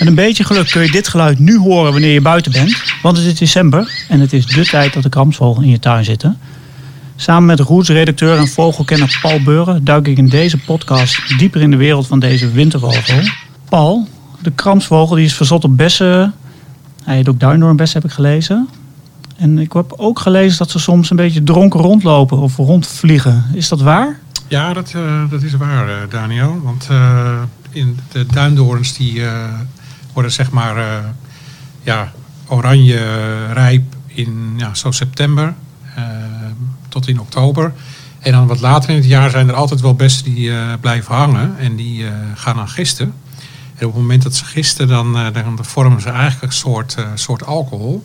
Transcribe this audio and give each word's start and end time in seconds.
Met 0.00 0.08
een 0.08 0.14
beetje 0.14 0.44
geluk 0.44 0.70
kun 0.70 0.82
je 0.82 0.90
dit 0.90 1.08
geluid 1.08 1.38
nu 1.38 1.58
horen 1.58 1.92
wanneer 1.92 2.12
je 2.12 2.20
buiten 2.20 2.52
bent. 2.52 2.82
Want 3.02 3.16
het 3.16 3.26
is 3.26 3.38
december 3.38 4.04
en 4.08 4.20
het 4.20 4.32
is 4.32 4.46
de 4.46 4.66
tijd 4.66 4.92
dat 4.92 5.02
de 5.02 5.08
kramsvogel 5.08 5.62
in 5.62 5.68
je 5.68 5.78
tuin 5.78 6.04
zitten. 6.04 6.38
Samen 7.16 7.44
met 7.44 7.60
Roots-redacteur 7.60 8.38
en 8.38 8.48
vogelkenner 8.48 9.18
Paul 9.22 9.42
Beuren 9.42 9.84
duik 9.84 10.06
ik 10.06 10.18
in 10.18 10.28
deze 10.28 10.58
podcast 10.58 11.38
dieper 11.38 11.60
in 11.60 11.70
de 11.70 11.76
wereld 11.76 12.06
van 12.06 12.18
deze 12.18 12.50
wintervogel. 12.50 13.22
Paul, 13.68 14.08
de 14.42 14.50
kramsvogel 14.50 15.16
die 15.16 15.24
is 15.24 15.34
verzot 15.34 15.64
op 15.64 15.76
bessen. 15.76 16.34
Hij 17.04 17.16
heet 17.16 17.28
ook 17.28 17.40
duindoornbessen, 17.40 18.00
heb 18.00 18.10
ik 18.10 18.16
gelezen. 18.16 18.68
En 19.36 19.58
ik 19.58 19.72
heb 19.72 19.92
ook 19.96 20.18
gelezen 20.18 20.58
dat 20.58 20.70
ze 20.70 20.78
soms 20.78 21.10
een 21.10 21.16
beetje 21.16 21.42
dronken 21.42 21.80
rondlopen 21.80 22.38
of 22.38 22.56
rondvliegen. 22.56 23.44
Is 23.54 23.68
dat 23.68 23.80
waar? 23.80 24.18
Ja, 24.48 24.72
dat, 24.72 24.92
uh, 24.96 25.30
dat 25.30 25.42
is 25.42 25.54
waar, 25.54 25.88
uh, 25.88 25.94
Daniel. 26.10 26.60
Want 26.62 26.88
uh, 26.90 27.32
in 27.70 27.98
de 28.12 28.26
duindoorns 28.26 28.96
die 28.96 29.22
worden 30.12 30.32
zeg 30.32 30.50
maar 30.50 31.04
ja, 31.82 32.12
oranje 32.46 32.98
rijp 33.52 33.94
in 34.06 34.54
ja, 34.56 34.74
zo 34.74 34.90
september 34.90 35.54
tot 36.88 37.08
in 37.08 37.20
oktober. 37.20 37.72
En 38.18 38.32
dan 38.32 38.46
wat 38.46 38.60
later 38.60 38.90
in 38.90 38.96
het 38.96 39.04
jaar 39.04 39.30
zijn 39.30 39.48
er 39.48 39.54
altijd 39.54 39.80
wel 39.80 39.94
bessen 39.94 40.24
die 40.24 40.52
blijven 40.80 41.14
hangen 41.14 41.58
en 41.58 41.76
die 41.76 42.04
gaan 42.34 42.56
dan 42.56 42.68
gisten. 42.68 43.14
En 43.74 43.86
op 43.86 43.92
het 43.92 44.00
moment 44.00 44.22
dat 44.22 44.34
ze 44.34 44.44
gisten, 44.44 44.88
dan, 44.88 45.12
dan 45.32 45.58
vormen 45.60 46.00
ze 46.00 46.08
eigenlijk 46.08 46.52
een 46.52 46.58
soort, 46.58 46.96
soort 47.14 47.46
alcohol. 47.46 48.04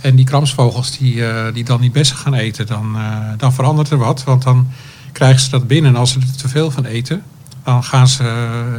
En 0.00 0.16
die 0.16 0.24
kramsvogels 0.24 0.98
die, 0.98 1.22
die 1.52 1.64
dan 1.64 1.80
die 1.80 1.90
bessen 1.90 2.16
gaan 2.16 2.34
eten, 2.34 2.66
dan, 2.66 2.96
dan 3.36 3.52
verandert 3.52 3.90
er 3.90 3.98
wat. 3.98 4.24
Want 4.24 4.42
dan 4.42 4.68
krijgen 5.12 5.40
ze 5.40 5.50
dat 5.50 5.66
binnen. 5.66 5.94
En 5.94 6.00
als 6.00 6.12
ze 6.12 6.18
er 6.18 6.36
te 6.36 6.48
veel 6.48 6.70
van 6.70 6.84
eten, 6.84 7.22
dan 7.64 7.84
gaan 7.84 8.08
ze 8.08 8.22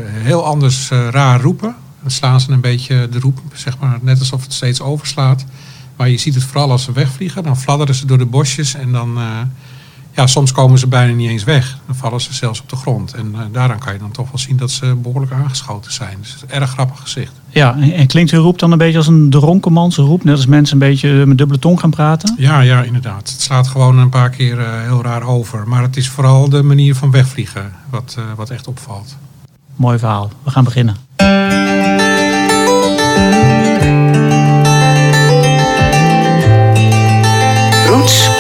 heel 0.10 0.46
anders 0.46 0.90
raar 0.90 1.42
roepen. 1.42 1.76
Dan 2.06 2.14
slaan 2.14 2.42
ze 2.42 2.52
een 2.52 2.62
beetje 2.62 3.10
de 3.10 3.20
roep, 3.20 3.40
zeg 3.54 3.78
maar, 3.78 4.00
net 4.02 4.20
alsof 4.20 4.44
het 4.44 4.54
steeds 4.54 4.82
overslaat. 4.82 5.46
Maar 5.96 6.10
je 6.10 6.18
ziet 6.18 6.36
het 6.36 6.44
vooral 6.44 6.72
als 6.72 6.84
ze 6.84 6.92
wegvliegen. 6.92 7.44
Dan 7.44 7.58
fladderen 7.58 7.96
ze 7.96 8.06
door 8.06 8.18
de 8.18 8.26
bosjes 8.26 8.74
en 8.76 8.92
dan... 8.92 9.18
Uh, 9.18 9.24
ja, 10.12 10.28
soms 10.28 10.52
komen 10.52 10.80
ze 10.80 10.88
bijna 10.88 11.14
niet 11.14 11.30
eens 11.30 11.44
weg. 11.44 11.78
Dan 11.86 11.96
vallen 11.96 12.22
ze 12.22 12.34
zelfs 12.34 12.62
op 12.62 12.70
de 12.70 12.76
grond. 12.76 13.14
En 13.14 13.32
uh, 13.32 13.40
daaraan 13.52 13.80
kan 13.80 13.94
je 13.94 14.00
dan 14.00 14.12
toch 14.12 14.28
wel 14.28 14.38
zien 14.38 14.58
dat 14.58 14.72
ze 14.72 14.96
behoorlijk 14.96 15.32
aangeschoten 15.32 15.94
zijn. 15.94 16.18
Dus 16.22 16.32
het 16.32 16.36
is 16.36 16.42
een 16.42 16.62
erg 16.62 16.70
grappig 16.70 17.00
gezicht. 17.00 17.32
Ja, 17.50 17.80
en 17.80 18.08
klinkt 18.08 18.32
uw 18.32 18.42
roep 18.42 18.60
dan 18.60 18.72
een 18.72 18.78
beetje 18.78 18.98
als 18.98 19.08
een 19.08 19.30
dronkenmans 19.30 19.96
roep? 19.96 20.24
Net 20.24 20.36
als 20.36 20.46
mensen 20.46 20.82
een 20.82 20.88
beetje 20.88 21.26
met 21.26 21.38
dubbele 21.38 21.60
tong 21.60 21.80
gaan 21.80 21.90
praten? 21.90 22.36
Ja, 22.38 22.60
ja, 22.60 22.84
inderdaad. 22.84 23.30
Het 23.30 23.42
slaat 23.42 23.68
gewoon 23.68 23.98
een 23.98 24.10
paar 24.10 24.30
keer 24.30 24.60
uh, 24.60 24.82
heel 24.82 25.04
raar 25.04 25.24
over. 25.24 25.68
Maar 25.68 25.82
het 25.82 25.98
is 25.98 26.10
vooral 26.10 26.50
de 26.50 26.64
manier 26.64 26.96
van 26.96 27.12
wegvliegen 27.12 27.72
wat, 27.90 28.16
uh, 28.20 28.26
wat 28.36 28.50
echt 28.50 28.68
opvalt. 28.68 29.16
Mooi 29.76 30.00
verhaal. 30.00 30.32
We 30.44 30.50
gaan 30.50 30.64
beginnen. 30.64 30.96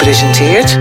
Presenteert 0.05 0.79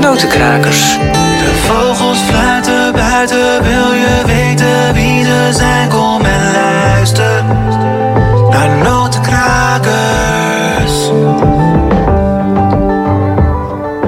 Notenkrakers. 0.00 0.98
De 1.38 1.62
vogels 1.66 2.18
fluiten 2.18 2.92
buiten, 2.92 3.62
wil 3.62 3.92
je 3.92 4.22
weten 4.26 4.94
wie 4.94 5.24
ze 5.24 5.48
zijn? 5.52 5.88
Kom 5.88 6.24
en 6.24 6.52
luister 6.52 7.44
naar 8.50 8.84
Notenkrakers. 8.84 11.10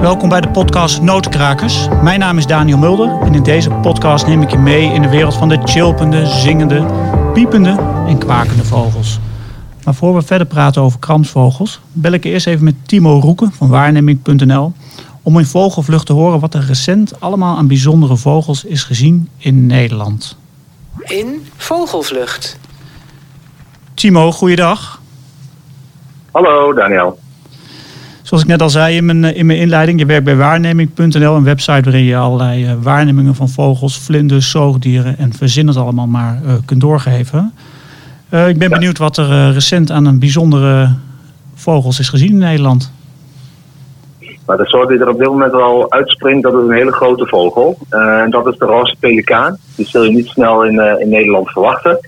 Welkom 0.01 0.29
bij 0.29 0.41
de 0.41 0.49
podcast 0.49 1.01
Notenkrakers. 1.01 1.87
Mijn 2.01 2.19
naam 2.19 2.37
is 2.37 2.45
Daniel 2.45 2.77
Mulder 2.77 3.21
en 3.21 3.35
in 3.35 3.43
deze 3.43 3.69
podcast 3.69 4.27
neem 4.27 4.41
ik 4.41 4.51
je 4.51 4.57
mee 4.57 4.93
in 4.93 5.01
de 5.01 5.09
wereld 5.09 5.35
van 5.35 5.49
de 5.49 5.59
chilpende, 5.63 6.25
zingende, 6.25 6.85
piepende 7.33 7.75
en 8.07 8.17
kwakende 8.17 8.63
vogels. 8.63 9.19
Maar 9.89 9.97
voor 9.97 10.15
we 10.15 10.21
verder 10.21 10.47
praten 10.47 10.81
over 10.81 10.99
kramsvogels, 10.99 11.79
bel 11.91 12.11
ik 12.11 12.23
eerst 12.23 12.47
even 12.47 12.63
met 12.63 12.75
Timo 12.85 13.19
Roeken 13.19 13.51
van 13.51 13.69
waarneming.nl 13.69 14.73
om 15.23 15.37
in 15.37 15.45
vogelvlucht 15.45 16.05
te 16.05 16.13
horen 16.13 16.39
wat 16.39 16.53
er 16.53 16.65
recent 16.65 17.19
allemaal 17.19 17.57
aan 17.57 17.67
bijzondere 17.67 18.17
vogels 18.17 18.63
is 18.63 18.83
gezien 18.83 19.29
in 19.37 19.65
Nederland. 19.65 20.37
In 20.99 21.47
Vogelvlucht. 21.55 22.59
Timo, 23.93 24.31
goeiedag. 24.31 25.01
Hallo 26.31 26.73
Daniel. 26.73 27.19
Zoals 28.21 28.43
ik 28.43 28.49
net 28.49 28.61
al 28.61 28.69
zei 28.69 28.95
in 28.95 29.05
mijn, 29.05 29.35
in 29.35 29.45
mijn 29.45 29.59
inleiding, 29.59 29.99
je 29.99 30.05
werkt 30.05 30.25
bij 30.25 30.35
waarneming.nl, 30.35 31.35
een 31.35 31.43
website 31.43 31.81
waarin 31.83 32.03
je 32.03 32.17
allerlei 32.17 32.65
uh, 32.65 32.73
waarnemingen 32.81 33.35
van 33.35 33.49
vogels, 33.49 33.99
vlinders, 33.99 34.49
zoogdieren 34.49 35.17
en 35.17 35.33
verzin 35.33 35.67
het 35.67 35.77
allemaal 35.77 36.07
maar 36.07 36.41
uh, 36.45 36.53
kunt 36.65 36.81
doorgeven. 36.81 37.53
Uh, 38.33 38.47
ik 38.47 38.57
ben 38.57 38.69
ja. 38.69 38.75
benieuwd 38.75 38.97
wat 38.97 39.17
er 39.17 39.29
uh, 39.29 39.53
recent 39.53 39.91
aan 39.91 40.05
een 40.05 40.19
bijzondere 40.19 40.89
vogels 41.55 41.99
is 41.99 42.09
gezien 42.09 42.31
in 42.31 42.37
Nederland. 42.37 42.93
Maar 44.45 44.57
de 44.57 44.67
soort 44.67 44.89
die 44.89 44.99
er 44.99 45.09
op 45.09 45.17
dit 45.17 45.27
moment 45.27 45.51
wel 45.51 45.91
uitspringt, 45.91 46.43
dat 46.43 46.53
is 46.53 46.59
een 46.59 46.73
hele 46.73 46.91
grote 46.91 47.25
vogel. 47.25 47.77
Uh, 47.91 48.21
en 48.21 48.29
dat 48.29 48.47
is 48.47 48.57
de 48.57 48.65
roze 48.65 48.95
pelikaan. 48.99 49.57
Die 49.75 49.85
zul 49.85 50.03
je 50.03 50.11
niet 50.11 50.27
snel 50.27 50.63
in, 50.63 50.99
in 50.99 51.09
Nederland 51.09 51.49
verwachten. 51.49 51.99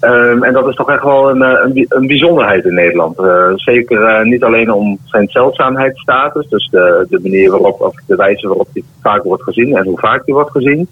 Um, 0.00 0.44
en 0.44 0.52
dat 0.52 0.68
is 0.68 0.74
toch 0.74 0.90
echt 0.90 1.02
wel 1.02 1.30
een, 1.30 1.40
een, 1.40 1.86
een 1.88 2.06
bijzonderheid 2.06 2.64
in 2.64 2.74
Nederland. 2.74 3.16
zeker 3.54 4.26
niet 4.26 4.44
alleen 4.44 4.72
om 4.72 4.98
zijn 5.04 5.28
zeldzaamheidsstatus, 5.28 6.48
dus 6.48 6.68
de, 6.70 7.06
de 7.10 7.20
manier 7.22 7.50
waarop, 7.50 7.80
of 7.80 7.94
de 8.06 8.16
wijze 8.16 8.46
waarop 8.46 8.68
die 8.72 8.84
vaak 9.02 9.22
wordt 9.22 9.42
gezien 9.42 9.76
en 9.76 9.84
hoe 9.84 9.98
vaak 9.98 10.24
die 10.24 10.34
wordt 10.34 10.50
gezien. 10.50 10.88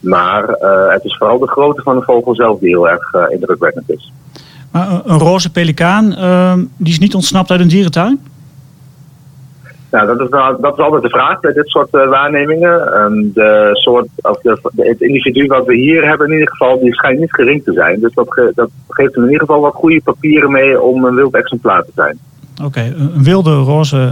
Maar 0.00 0.48
uh, 0.48 0.92
het 0.92 1.04
is 1.04 1.16
vooral 1.16 1.38
de 1.38 1.46
grootte 1.46 1.82
van 1.82 1.96
de 1.98 2.04
vogel 2.04 2.34
zelf 2.34 2.58
die 2.58 2.68
heel 2.68 2.88
erg 2.88 3.14
uh, 3.14 3.22
indrukwekkend 3.30 3.90
is. 3.90 4.12
Maar 4.70 5.00
een, 5.04 5.18
roze 5.18 5.50
pelikaan, 5.50 6.12
uh, 6.12 6.54
die 6.76 6.92
is 6.92 6.98
niet 6.98 7.14
ontsnapt 7.14 7.50
uit 7.50 7.60
een 7.60 7.68
dierentuin? 7.68 8.20
Nou, 9.90 10.06
dat 10.06 10.20
is, 10.20 10.28
nou, 10.28 10.56
dat 10.60 10.78
is 10.78 10.84
altijd 10.84 11.02
de 11.02 11.08
vraag 11.08 11.40
bij 11.40 11.52
dit 11.52 11.68
soort 11.68 11.90
waarnemingen. 11.90 13.00
Um, 13.00 13.32
de 13.34 13.70
soort, 13.72 14.06
of 14.16 14.40
de, 14.40 14.58
het 14.76 15.00
individu 15.00 15.46
wat 15.46 15.66
we 15.66 15.74
hier 15.74 16.08
hebben 16.08 16.26
in 16.26 16.32
ieder 16.32 16.48
geval, 16.48 16.80
die 16.80 16.94
schijnt 16.94 17.18
niet 17.18 17.34
gering 17.34 17.64
te 17.64 17.72
zijn. 17.72 18.00
Dus 18.00 18.14
dat, 18.14 18.26
ge, 18.28 18.52
dat 18.54 18.70
geeft 18.88 19.14
hem 19.14 19.24
in 19.24 19.30
ieder 19.30 19.46
geval 19.46 19.62
wat 19.62 19.74
goede 19.74 20.00
papieren 20.04 20.50
mee 20.50 20.80
om 20.80 21.04
een 21.04 21.14
wild 21.14 21.34
exemplaar 21.34 21.84
te 21.84 21.92
zijn. 21.94 22.18
Oké, 22.56 22.64
okay, 22.64 22.86
een 22.86 23.24
wilde 23.24 23.54
roze 23.54 24.10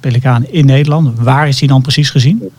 pelikaan 0.00 0.44
in 0.50 0.66
Nederland. 0.66 1.20
Waar 1.20 1.48
is 1.48 1.58
die 1.58 1.68
dan 1.68 1.82
precies 1.82 2.10
gezien? 2.10 2.50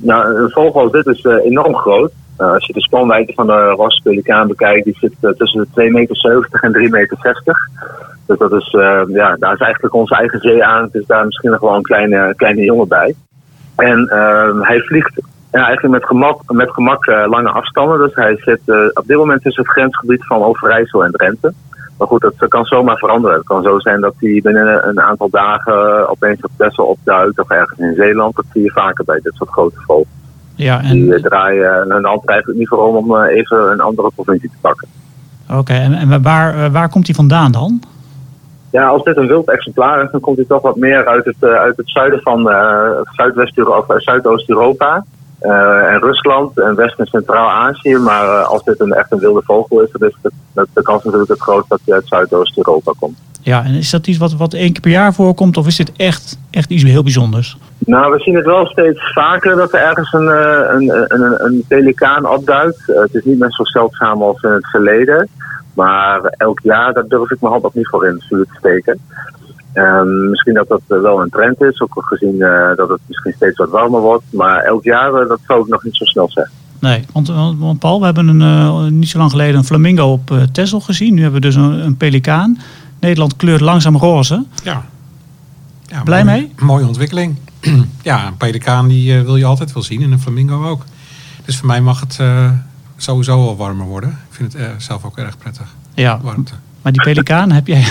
Nou, 0.00 0.36
een 0.36 0.50
vogel 0.50 0.80
als 0.80 0.92
dit 0.92 1.06
is 1.06 1.24
enorm 1.24 1.76
groot. 1.76 2.12
Uh, 2.38 2.52
als 2.52 2.66
je 2.66 2.72
de 2.72 2.80
spanwijdte 2.80 3.32
van 3.32 3.46
de 3.46 3.68
rosse 3.68 4.02
pelikaan 4.02 4.48
bekijkt, 4.48 4.84
die 4.84 4.96
zit 5.00 5.14
uh, 5.20 5.30
tussen 5.30 5.68
de 5.74 5.82
2,70 5.82 5.92
meter 5.92 6.58
en 6.60 6.72
3,60 6.72 6.90
meter. 6.90 7.70
Dus 8.26 8.38
dat 8.38 8.52
is, 8.52 8.70
ja, 9.08 9.36
daar 9.38 9.52
is 9.52 9.60
eigenlijk 9.60 9.94
onze 9.94 10.14
eigen 10.14 10.40
zee 10.40 10.64
aan. 10.64 10.82
Het 10.82 10.94
is 10.94 11.06
daar 11.06 11.24
misschien 11.24 11.50
nog 11.50 11.60
wel 11.60 11.74
een 11.74 11.82
kleine, 11.82 12.34
kleine 12.36 12.62
jongen 12.62 12.88
bij. 12.88 13.14
En 13.76 14.06
hij 14.60 14.80
vliegt 14.80 15.20
ja, 15.52 15.66
eigenlijk 15.66 15.94
met 15.94 16.04
gemak, 16.04 16.52
met 16.52 16.70
gemak 16.70 17.06
lange 17.06 17.48
afstanden. 17.48 17.98
Dus 17.98 18.14
hij 18.14 18.36
zit 18.36 18.60
op 18.94 19.06
dit 19.06 19.16
moment 19.16 19.42
tussen 19.42 19.62
het 19.62 19.72
grensgebied 19.72 20.26
van 20.26 20.42
Overijssel 20.42 21.04
en 21.04 21.10
Drenthe. 21.10 21.52
Maar 22.02 22.10
goed, 22.10 22.34
dat 22.38 22.48
kan 22.48 22.64
zomaar 22.64 22.96
veranderen. 22.96 23.36
Het 23.36 23.46
kan 23.46 23.62
zo 23.62 23.78
zijn 23.78 24.00
dat 24.00 24.14
hij 24.18 24.40
binnen 24.42 24.88
een 24.88 25.00
aantal 25.00 25.30
dagen 25.30 26.08
opeens 26.08 26.40
op 26.40 26.50
Texel 26.56 26.84
opduikt 26.84 27.38
of 27.38 27.50
ergens 27.50 27.78
in 27.78 27.94
Zeeland. 27.94 28.36
Dat 28.36 28.44
zie 28.52 28.62
je 28.62 28.70
vaker 28.70 29.04
bij 29.04 29.20
dit 29.22 29.34
soort 29.34 29.50
grote 29.50 29.80
vogels. 29.86 30.06
Ja, 30.54 30.82
en... 30.82 30.92
Die 30.92 31.20
draaien 31.20 31.90
hun 31.90 32.04
hand 32.04 32.28
eigenlijk 32.28 32.58
niet 32.58 32.68
voor 32.68 32.96
om 32.96 33.16
even 33.16 33.70
een 33.70 33.80
andere 33.80 34.10
provincie 34.14 34.50
te 34.50 34.56
pakken. 34.60 34.88
Oké, 35.48 35.58
okay, 35.58 35.80
en, 35.80 35.94
en 35.94 36.22
waar, 36.22 36.70
waar 36.70 36.88
komt 36.88 37.06
hij 37.06 37.14
vandaan 37.14 37.52
dan? 37.52 37.80
Ja, 38.70 38.86
als 38.86 39.04
dit 39.04 39.16
een 39.16 39.26
wild 39.26 39.50
exemplaar 39.50 40.04
is, 40.04 40.10
dan 40.10 40.20
komt 40.20 40.36
hij 40.36 40.46
toch 40.46 40.62
wat 40.62 40.76
meer 40.76 41.06
uit 41.06 41.24
het, 41.24 41.44
uit 41.44 41.76
het 41.76 41.90
zuiden 41.90 42.20
van 42.20 42.48
uh, 42.48 42.90
Zuidwest-Europa, 43.02 43.98
Zuidoost-Europa. 44.00 45.04
Uh, 45.42 45.92
en 45.92 46.00
Rusland 46.00 46.58
en 46.60 46.74
West- 46.74 46.98
en 46.98 47.06
Centraal-Azië. 47.06 47.96
Maar 47.96 48.24
uh, 48.24 48.48
als 48.48 48.64
dit 48.64 48.80
een, 48.80 48.92
echt 48.92 49.12
een 49.12 49.18
wilde 49.18 49.42
vogel 49.44 49.80
is, 49.80 49.90
dan 49.92 50.08
is 50.08 50.16
de, 50.22 50.30
de, 50.52 50.66
de 50.74 50.82
kans 50.82 51.04
natuurlijk 51.04 51.30
het 51.30 51.40
groot 51.40 51.64
dat 51.68 51.80
hij 51.84 51.94
uit 51.94 52.08
Zuidoost-Europa 52.08 52.92
komt. 52.98 53.18
Ja, 53.40 53.64
en 53.64 53.74
is 53.74 53.90
dat 53.90 54.06
iets 54.06 54.18
wat, 54.18 54.34
wat 54.34 54.54
één 54.54 54.72
keer 54.72 54.80
per 54.80 54.90
jaar 54.90 55.14
voorkomt 55.14 55.56
of 55.56 55.66
is 55.66 55.76
dit 55.76 55.92
echt, 55.96 56.38
echt 56.50 56.70
iets 56.70 56.82
heel 56.82 57.02
bijzonders? 57.02 57.56
Nou, 57.78 58.12
we 58.12 58.18
zien 58.18 58.34
het 58.34 58.44
wel 58.44 58.66
steeds 58.66 59.12
vaker 59.12 59.56
dat 59.56 59.72
er 59.72 59.80
ergens 59.80 60.12
een, 60.12 60.26
een, 60.74 61.04
een, 61.08 61.44
een 61.44 61.64
pelikaan 61.68 62.28
opduikt. 62.28 62.82
Het 62.86 63.14
is 63.14 63.24
niet 63.24 63.38
meer 63.38 63.50
zo 63.50 63.64
zeldzaam 63.64 64.22
als 64.22 64.42
in 64.42 64.50
het 64.50 64.70
verleden. 64.70 65.28
Maar 65.74 66.20
elk 66.36 66.60
jaar, 66.62 66.92
daar 66.92 67.08
durf 67.08 67.30
ik 67.30 67.40
mijn 67.40 67.52
hand 67.52 67.64
nog 67.64 67.74
niet 67.74 67.88
voor 67.88 68.06
in 68.06 68.22
vuur 68.28 68.44
te 68.44 68.54
steken. 68.58 69.00
Um, 69.74 70.30
misschien 70.30 70.54
dat 70.54 70.68
dat 70.68 70.80
wel 70.86 71.22
een 71.22 71.30
trend 71.30 71.62
is, 71.62 71.80
ook 71.80 72.04
gezien 72.04 72.34
uh, 72.34 72.76
dat 72.76 72.88
het 72.88 73.00
misschien 73.06 73.32
steeds 73.36 73.56
wat 73.56 73.70
warmer 73.70 74.00
wordt. 74.00 74.24
Maar 74.30 74.58
elk 74.58 74.84
jaar, 74.84 75.22
uh, 75.22 75.28
dat 75.28 75.38
zou 75.46 75.60
ik 75.60 75.68
nog 75.68 75.84
niet 75.84 75.96
zo 75.96 76.04
snel 76.04 76.30
zeggen. 76.30 76.54
Nee, 76.78 77.04
want, 77.12 77.28
want 77.58 77.78
Paul, 77.78 77.98
we 77.98 78.04
hebben 78.04 78.28
een, 78.28 78.40
uh, 78.40 78.84
niet 78.84 79.08
zo 79.08 79.18
lang 79.18 79.30
geleden 79.30 79.56
een 79.56 79.64
flamingo 79.64 80.12
op 80.12 80.30
uh, 80.30 80.42
Texel 80.42 80.80
gezien. 80.80 81.14
Nu 81.14 81.22
hebben 81.22 81.40
we 81.40 81.46
dus 81.46 81.54
een, 81.54 81.84
een, 81.84 81.96
pelikaan. 81.96 82.58
Nederland 83.00 83.36
kleurt 83.36 83.60
langzaam 83.60 83.96
roze. 83.96 84.44
Ja. 84.64 84.84
ja 85.86 86.02
Blij 86.02 86.24
mooi, 86.24 86.36
mee? 86.36 86.52
Mooie 86.58 86.86
ontwikkeling. 86.86 87.36
ja, 88.02 88.26
een 88.26 88.36
pelikaan 88.36 88.88
die 88.88 89.22
wil 89.22 89.36
je 89.36 89.44
altijd 89.44 89.72
wel 89.72 89.82
zien 89.82 90.02
en 90.02 90.12
een 90.12 90.20
flamingo 90.20 90.68
ook. 90.68 90.84
Dus 91.44 91.56
voor 91.56 91.66
mij 91.66 91.80
mag 91.80 92.00
het 92.00 92.18
sowieso 93.02 93.44
wel 93.44 93.56
warmer 93.56 93.86
worden. 93.86 94.10
Ik 94.10 94.36
vind 94.36 94.52
het 94.52 94.62
eh, 94.62 94.68
zelf 94.78 95.04
ook 95.04 95.18
erg 95.18 95.38
prettig, 95.38 95.74
Ja, 95.94 96.20
warmte. 96.22 96.52
maar 96.82 96.92
die 96.92 97.02
pelikaan 97.02 97.50
heb 97.50 97.66
jij... 97.66 97.84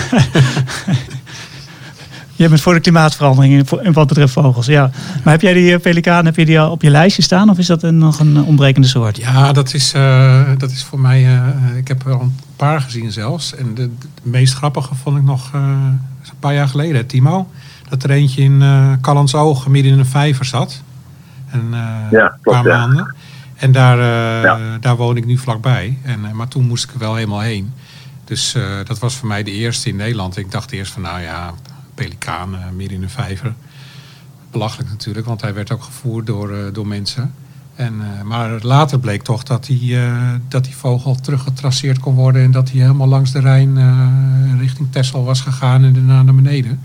Jij 2.42 2.50
bent 2.50 2.62
voor 2.62 2.74
de 2.74 2.80
klimaatverandering 2.80 3.70
in- 3.82 3.92
wat 3.92 4.06
betreft 4.08 4.32
vogels, 4.32 4.66
ja. 4.66 4.90
Maar 5.24 5.32
heb 5.32 5.40
jij 5.42 5.52
die 5.52 5.74
eh, 5.74 5.80
pelikaan 5.80 6.24
heb 6.24 6.36
je 6.36 6.44
die 6.44 6.60
al 6.60 6.70
op 6.70 6.82
je 6.82 6.90
lijstje 6.90 7.22
staan 7.22 7.50
of 7.50 7.58
is 7.58 7.66
dat 7.66 7.82
een, 7.82 7.98
nog 7.98 8.18
een 8.20 8.42
ontbrekende 8.44 8.88
soort? 8.88 9.16
Ja, 9.16 9.52
dat 9.52 9.74
is, 9.74 9.92
eh, 9.92 10.42
dat 10.58 10.70
is 10.70 10.84
voor 10.84 11.00
mij... 11.00 11.24
eh, 11.26 11.76
ik 11.76 11.88
heb 11.88 12.06
er 12.06 12.12
al 12.12 12.20
een 12.20 12.36
paar 12.56 12.80
gezien 12.80 13.12
zelfs. 13.12 13.54
En 13.54 13.74
de, 13.74 13.90
de 13.98 14.08
meest 14.22 14.54
grappige 14.54 14.94
vond 14.94 15.16
ik 15.16 15.22
nog 15.22 15.50
eh, 15.54 15.60
een 15.60 16.00
paar 16.38 16.54
jaar 16.54 16.68
geleden, 16.68 17.06
Timo. 17.06 17.50
Dat 17.88 18.02
er 18.02 18.10
eentje 18.10 18.42
in 18.42 18.60
uh, 18.60 18.92
Callandsoog 19.00 19.66
midden 19.68 19.92
in 19.92 19.98
een 19.98 20.06
vijver 20.06 20.44
zat. 20.44 20.82
En, 21.50 21.60
eh, 21.72 21.78
Ja, 22.10 22.22
een 22.24 22.30
klopt, 22.42 22.62
paar 22.62 22.66
ja. 22.66 22.76
maanden. 22.78 23.14
En 23.56 23.72
daar, 23.72 23.98
eh, 23.98 24.42
Ja. 24.42 24.58
daar 24.80 24.96
woon 24.96 25.16
ik 25.16 25.26
nu 25.26 25.38
vlakbij. 25.38 25.98
En, 26.02 26.20
maar 26.34 26.48
toen 26.48 26.66
moest 26.66 26.84
ik 26.84 26.92
er 26.92 26.98
wel 26.98 27.14
helemaal 27.14 27.40
heen. 27.40 27.72
Dus 28.24 28.54
eh, 28.54 28.62
dat 28.84 28.98
was 28.98 29.14
voor 29.14 29.28
mij 29.28 29.42
de 29.42 29.50
eerste 29.52 29.88
in 29.88 29.96
Nederland. 29.96 30.36
Ik 30.36 30.50
dacht 30.50 30.72
eerst 30.72 30.92
van, 30.92 31.02
nou 31.02 31.20
ja, 31.20 31.50
pelikaan 32.02 32.54
eh, 32.54 32.60
midden 32.76 32.96
in 32.96 33.02
een 33.02 33.10
vijver. 33.10 33.54
Belachelijk 34.50 34.90
natuurlijk, 34.90 35.26
want 35.26 35.40
hij 35.40 35.54
werd 35.54 35.72
ook 35.72 35.82
gevoerd 35.82 36.26
door, 36.26 36.52
eh, 36.52 36.64
door 36.72 36.86
mensen. 36.86 37.34
En, 37.74 37.94
eh, 38.00 38.22
maar 38.22 38.58
later 38.62 38.98
bleek 38.98 39.22
toch 39.22 39.42
dat 39.42 39.64
die, 39.64 39.96
dat 40.48 40.64
die 40.64 40.76
vogel 40.76 41.14
teruggetraceerd 41.14 41.98
kon 41.98 42.14
worden... 42.14 42.42
en 42.42 42.50
dat 42.50 42.70
hij 42.70 42.80
helemaal 42.80 43.08
langs 43.08 43.32
de 43.32 43.40
Rijn 43.40 43.78
richting 44.58 44.92
Texel 44.92 45.24
was 45.24 45.40
gegaan 45.40 45.84
en 45.84 45.92
daarna 45.92 46.22
naar 46.22 46.34
beneden. 46.34 46.80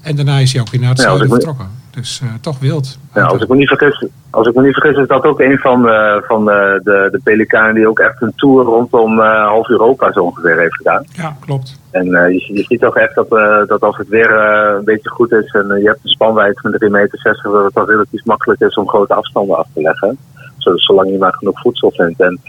En 0.00 0.16
daarna 0.16 0.38
is 0.38 0.52
hij 0.52 0.60
ook 0.60 0.70
weer 0.70 0.80
naar 0.80 0.90
het 0.90 0.98
Ja, 0.98 1.04
zuiden 1.04 1.28
vertrokken. 1.28 1.68
Dus 1.94 2.20
eh, 2.22 2.28
toch 2.40 2.58
wild. 2.58 2.98
Ja, 3.14 3.22
als 3.24 3.42
ik 3.42 3.48
me 3.48 3.56
niet 3.56 3.68
vergis, 3.68 4.06
als 4.30 4.46
ik 4.48 4.54
me 4.54 4.62
niet 4.62 4.72
vergis 4.74 4.96
is 5.02 5.06
dat 5.08 5.24
ook 5.24 5.40
een 5.40 5.58
van, 5.58 5.88
eh, 5.88 6.16
van 6.22 6.44
de, 6.44 6.80
de, 6.84 7.08
de 7.10 7.20
pelikanen 7.24 7.74
die 7.74 7.88
ook 7.88 7.98
echt 7.98 8.22
een 8.22 8.32
tour 8.36 8.64
rondom 8.64 9.20
eh, 9.20 9.46
half 9.46 9.68
Europa 9.68 10.12
zo 10.12 10.20
ongeveer 10.24 10.58
heeft 10.58 10.76
gedaan. 10.76 11.04
Ja, 11.12 11.36
klopt. 11.40 11.80
En 11.90 12.14
eh, 12.14 12.32
je, 12.32 12.54
je 12.54 12.62
ziet 12.62 12.80
toch 12.80 12.96
echt 12.96 13.14
dat, 13.14 13.28
eh, 13.36 13.66
dat 13.66 13.80
als 13.80 13.96
het 13.96 14.08
weer 14.08 14.30
eh, 14.30 14.74
een 14.78 14.84
beetje 14.84 15.10
goed 15.10 15.32
is 15.32 15.52
en 15.52 15.70
eh, 15.70 15.80
je 15.82 15.86
hebt 15.86 16.00
een 16.02 16.10
spanwijdte 16.10 16.60
van 16.60 16.72
3,60 16.84 16.90
meter, 16.90 17.38
dat 17.42 17.64
het 17.64 17.74
dan 17.74 17.86
relatief 17.86 18.24
makkelijk 18.24 18.60
is 18.60 18.74
om 18.74 18.88
grote 18.88 19.14
afstanden 19.14 19.56
af 19.56 19.66
te 19.74 19.80
leggen. 19.80 20.18
Zo- 20.58 20.76
Zolang 20.76 21.10
je 21.10 21.18
maar 21.18 21.32
genoeg 21.34 21.60
voedsel 21.60 21.90
vindt. 21.96 22.20
En 22.20 22.40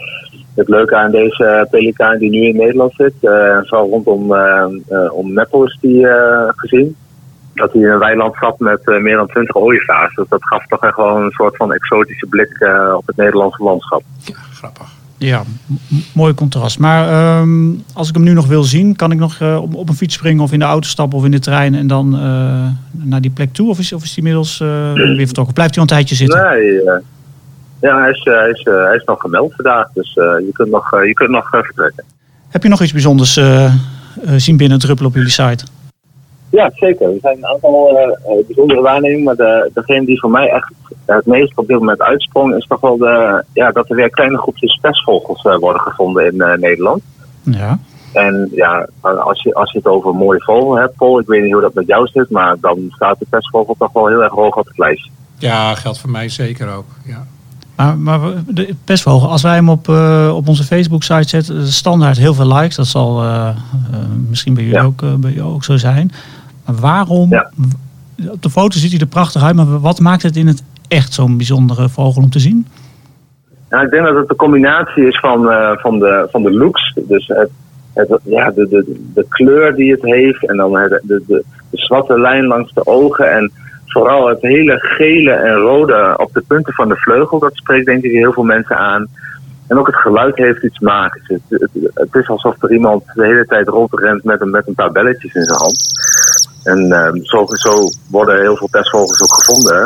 het 0.54 0.68
leuke 0.68 0.96
aan 0.96 1.10
deze 1.10 1.66
pelikaan 1.70 2.18
die 2.18 2.30
nu 2.30 2.40
in 2.40 2.56
Nederland 2.56 2.92
zit, 2.96 3.12
eh, 3.20 3.58
vooral 3.62 3.88
rondom 3.88 4.34
eh, 4.34 4.64
eh, 4.88 5.12
om 5.12 5.32
Meppel 5.32 5.64
is 5.64 5.78
die 5.80 6.08
eh, 6.08 6.48
gezien, 6.56 6.96
dat 7.56 7.72
hij 7.72 7.82
in 7.82 7.88
een 7.88 7.98
weiland 7.98 8.36
zat 8.40 8.58
met 8.58 8.88
eh, 8.88 9.00
meer 9.00 9.16
dan 9.16 9.26
20 9.26 9.56
ooievaars. 9.56 10.14
Dus 10.14 10.28
dat 10.28 10.44
gaf 10.44 10.66
toch 10.66 10.82
echt 10.82 10.96
wel 10.96 11.16
een 11.16 11.30
soort 11.30 11.56
van 11.56 11.72
exotische 11.72 12.26
blik 12.26 12.56
eh, 12.58 12.94
op 12.96 13.06
het 13.06 13.16
Nederlandse 13.16 13.62
landschap. 13.62 14.02
Ja, 14.24 14.36
grappig. 14.52 14.86
Ja, 15.18 15.42
mooi 16.14 16.34
contrast. 16.34 16.78
Maar 16.78 17.08
ehm, 17.08 17.70
als 17.94 18.08
ik 18.08 18.14
hem 18.14 18.24
nu 18.24 18.32
nog 18.32 18.46
wil 18.46 18.62
zien, 18.62 18.96
kan 18.96 19.12
ik 19.12 19.18
nog 19.18 19.40
eh, 19.40 19.62
op, 19.62 19.74
op 19.74 19.88
een 19.88 19.94
fiets 19.94 20.14
springen 20.14 20.42
of 20.42 20.52
in 20.52 20.58
de 20.58 20.64
auto 20.64 20.88
stappen 20.88 21.18
of 21.18 21.24
in 21.24 21.30
de 21.30 21.38
trein 21.38 21.74
en 21.74 21.86
dan 21.86 22.14
eh, 22.14 22.66
naar 22.90 23.20
die 23.20 23.30
plek 23.30 23.52
toe? 23.52 23.68
Of 23.68 23.78
is, 23.78 23.92
of 23.92 24.02
is 24.02 24.08
die 24.08 24.18
inmiddels 24.18 24.60
eh, 24.60 24.92
weer 24.92 25.26
vertrokken? 25.26 25.54
Blijft 25.54 25.74
hij 25.74 25.84
al 25.84 25.90
een 25.90 25.96
tijdje 25.96 26.14
zitten? 26.14 26.42
Nee, 26.42 26.82
ja, 27.80 28.00
hij 28.00 28.10
is, 28.10 28.24
hij, 28.24 28.50
is, 28.50 28.64
hij 28.64 28.96
is 28.96 29.04
nog 29.04 29.20
gemeld 29.20 29.54
vandaag, 29.54 29.88
dus 29.94 30.14
eh, 30.14 30.24
je 30.24 30.50
kunt 30.52 30.70
nog, 30.70 30.92
eh, 30.92 31.06
je 31.06 31.12
kunt 31.12 31.30
nog 31.30 31.48
vertrekken. 31.48 32.04
Heb 32.48 32.62
je 32.62 32.68
nog 32.68 32.82
iets 32.82 32.92
bijzonders 32.92 33.40
zien 34.36 34.56
binnen 34.56 34.78
druppelen 34.78 35.10
op 35.10 35.16
jullie 35.16 35.30
site? 35.30 35.64
Ja, 36.50 36.70
zeker. 36.74 37.06
Er 37.12 37.18
zijn 37.20 37.36
een 37.36 37.46
aantal 37.46 37.96
eh, 37.98 38.02
eh, 38.02 38.46
bijzondere 38.46 38.80
waarnemingen, 38.80 39.24
maar 39.24 39.36
de, 39.36 39.70
degene 39.74 40.06
die 40.06 40.20
voor 40.20 40.30
mij 40.30 40.48
echt 40.48 40.72
het 41.04 41.26
meest 41.26 41.56
op 41.58 41.66
dit 41.66 41.78
moment 41.78 42.00
uitsprong, 42.02 42.54
is 42.54 42.66
toch 42.66 42.80
wel 42.80 42.96
de, 42.96 43.44
ja, 43.52 43.70
dat 43.72 43.90
er 43.90 43.96
weer 43.96 44.10
kleine 44.10 44.38
groepjes 44.38 44.78
pestvogels 44.82 45.42
eh, 45.44 45.56
worden 45.58 45.80
gevonden 45.82 46.26
in 46.32 46.40
eh, 46.40 46.58
Nederland. 46.58 47.02
Ja. 47.42 47.78
En 48.12 48.48
ja, 48.52 48.88
als 49.00 49.42
je, 49.42 49.54
als 49.54 49.72
je 49.72 49.78
het 49.78 49.86
over 49.86 50.10
een 50.10 50.16
mooie 50.16 50.42
vogel 50.42 50.76
hebt, 50.76 50.96
Paul, 50.96 51.18
ik 51.18 51.26
weet 51.26 51.42
niet 51.42 51.52
hoe 51.52 51.60
dat 51.62 51.74
met 51.74 51.86
jou 51.86 52.06
zit, 52.06 52.30
maar 52.30 52.56
dan 52.60 52.78
staat 52.88 53.18
de 53.18 53.26
pestvogel 53.30 53.74
toch 53.78 53.92
wel 53.92 54.06
heel 54.06 54.22
erg 54.22 54.32
hoog 54.32 54.56
op 54.56 54.66
het 54.66 54.78
lijstje. 54.78 55.10
Ja, 55.38 55.74
geldt 55.74 55.98
voor 55.98 56.10
mij 56.10 56.28
zeker 56.28 56.68
ook. 56.76 56.84
Ja. 57.04 57.26
Maar, 57.76 57.98
maar 57.98 58.20
we- 58.20 58.42
de 58.54 58.74
pestvogel, 58.84 59.28
als 59.30 59.42
wij 59.42 59.54
hem 59.54 59.68
op, 59.68 59.88
eh, 59.88 60.32
op 60.36 60.48
onze 60.48 60.64
Facebook-site 60.64 61.28
zetten, 61.28 61.66
standaard 61.66 62.16
heel 62.16 62.34
veel 62.34 62.54
likes. 62.54 62.76
Dat 62.76 62.86
zal 62.86 63.22
misschien 64.28 64.54
bij 64.54 64.62
jullie, 64.64 64.78
Ja. 64.78 64.84
ook, 64.84 65.20
bij 65.20 65.32
jou 65.32 65.52
ook 65.52 65.64
zo 65.64 65.76
zijn. 65.76 66.12
Maar 66.66 66.74
waarom? 66.74 67.30
Ja. 67.30 67.50
Op 68.30 68.42
de 68.42 68.50
foto 68.50 68.78
ziet 68.78 68.90
hij 68.90 69.00
er 69.00 69.06
prachtig 69.06 69.42
uit, 69.42 69.56
maar 69.56 69.80
wat 69.80 70.00
maakt 70.00 70.22
het 70.22 70.36
in 70.36 70.46
het 70.46 70.62
echt 70.88 71.12
zo'n 71.12 71.36
bijzondere 71.36 71.88
vogel 71.88 72.22
om 72.22 72.30
te 72.30 72.38
zien? 72.38 72.66
Nou, 73.68 73.84
ik 73.84 73.90
denk 73.90 74.04
dat 74.04 74.16
het 74.16 74.30
een 74.30 74.36
combinatie 74.36 75.06
is 75.06 75.18
van, 75.18 75.50
eh, 75.50 75.76
van, 75.76 75.98
de, 75.98 76.28
van 76.30 76.42
de 76.42 76.52
looks. 76.52 76.98
Dus 77.08 77.26
het, 77.26 77.50
het, 77.94 78.20
ja, 78.24 78.50
de, 78.50 78.68
de, 78.68 79.10
de 79.14 79.26
kleur 79.28 79.74
die 79.74 79.92
het 79.92 80.02
heeft. 80.02 80.48
En 80.48 80.56
dan 80.56 80.72
de, 80.72 81.00
de, 81.02 81.22
de 81.26 81.44
zwarte 81.70 82.20
lijn 82.20 82.46
langs 82.46 82.72
de 82.72 82.86
ogen. 82.86 83.32
En 83.32 83.52
vooral 83.86 84.28
het 84.28 84.40
hele 84.40 84.76
gele 84.78 85.30
en 85.30 85.54
rode 85.54 86.14
op 86.16 86.32
de 86.32 86.44
punten 86.46 86.72
van 86.72 86.88
de 86.88 86.96
vleugel. 86.96 87.38
Dat 87.38 87.54
spreekt 87.54 87.86
denk 87.86 88.02
ik 88.02 88.12
heel 88.12 88.32
veel 88.32 88.44
mensen 88.44 88.76
aan. 88.76 89.06
En 89.66 89.78
ook 89.78 89.86
het 89.86 89.96
geluid 89.96 90.36
heeft 90.36 90.62
iets 90.62 90.78
magisch. 90.78 91.28
Het, 91.28 91.40
het, 91.48 91.70
het 91.94 92.14
is 92.14 92.28
alsof 92.28 92.62
er 92.62 92.72
iemand 92.72 93.04
de 93.14 93.24
hele 93.24 93.46
tijd 93.46 93.68
rondrent 93.68 94.24
met 94.24 94.40
een, 94.40 94.50
met 94.50 94.66
een 94.66 94.74
paar 94.74 94.92
belletjes 94.92 95.34
in 95.34 95.44
zijn 95.44 95.58
hand. 95.58 95.84
En 96.72 96.92
ehm, 96.92 97.16
zo, 97.22 97.46
zo 97.48 97.88
worden 98.10 98.40
heel 98.40 98.56
veel 98.56 98.68
pestvogels 98.70 99.22
ook 99.22 99.34
gevonden. 99.34 99.82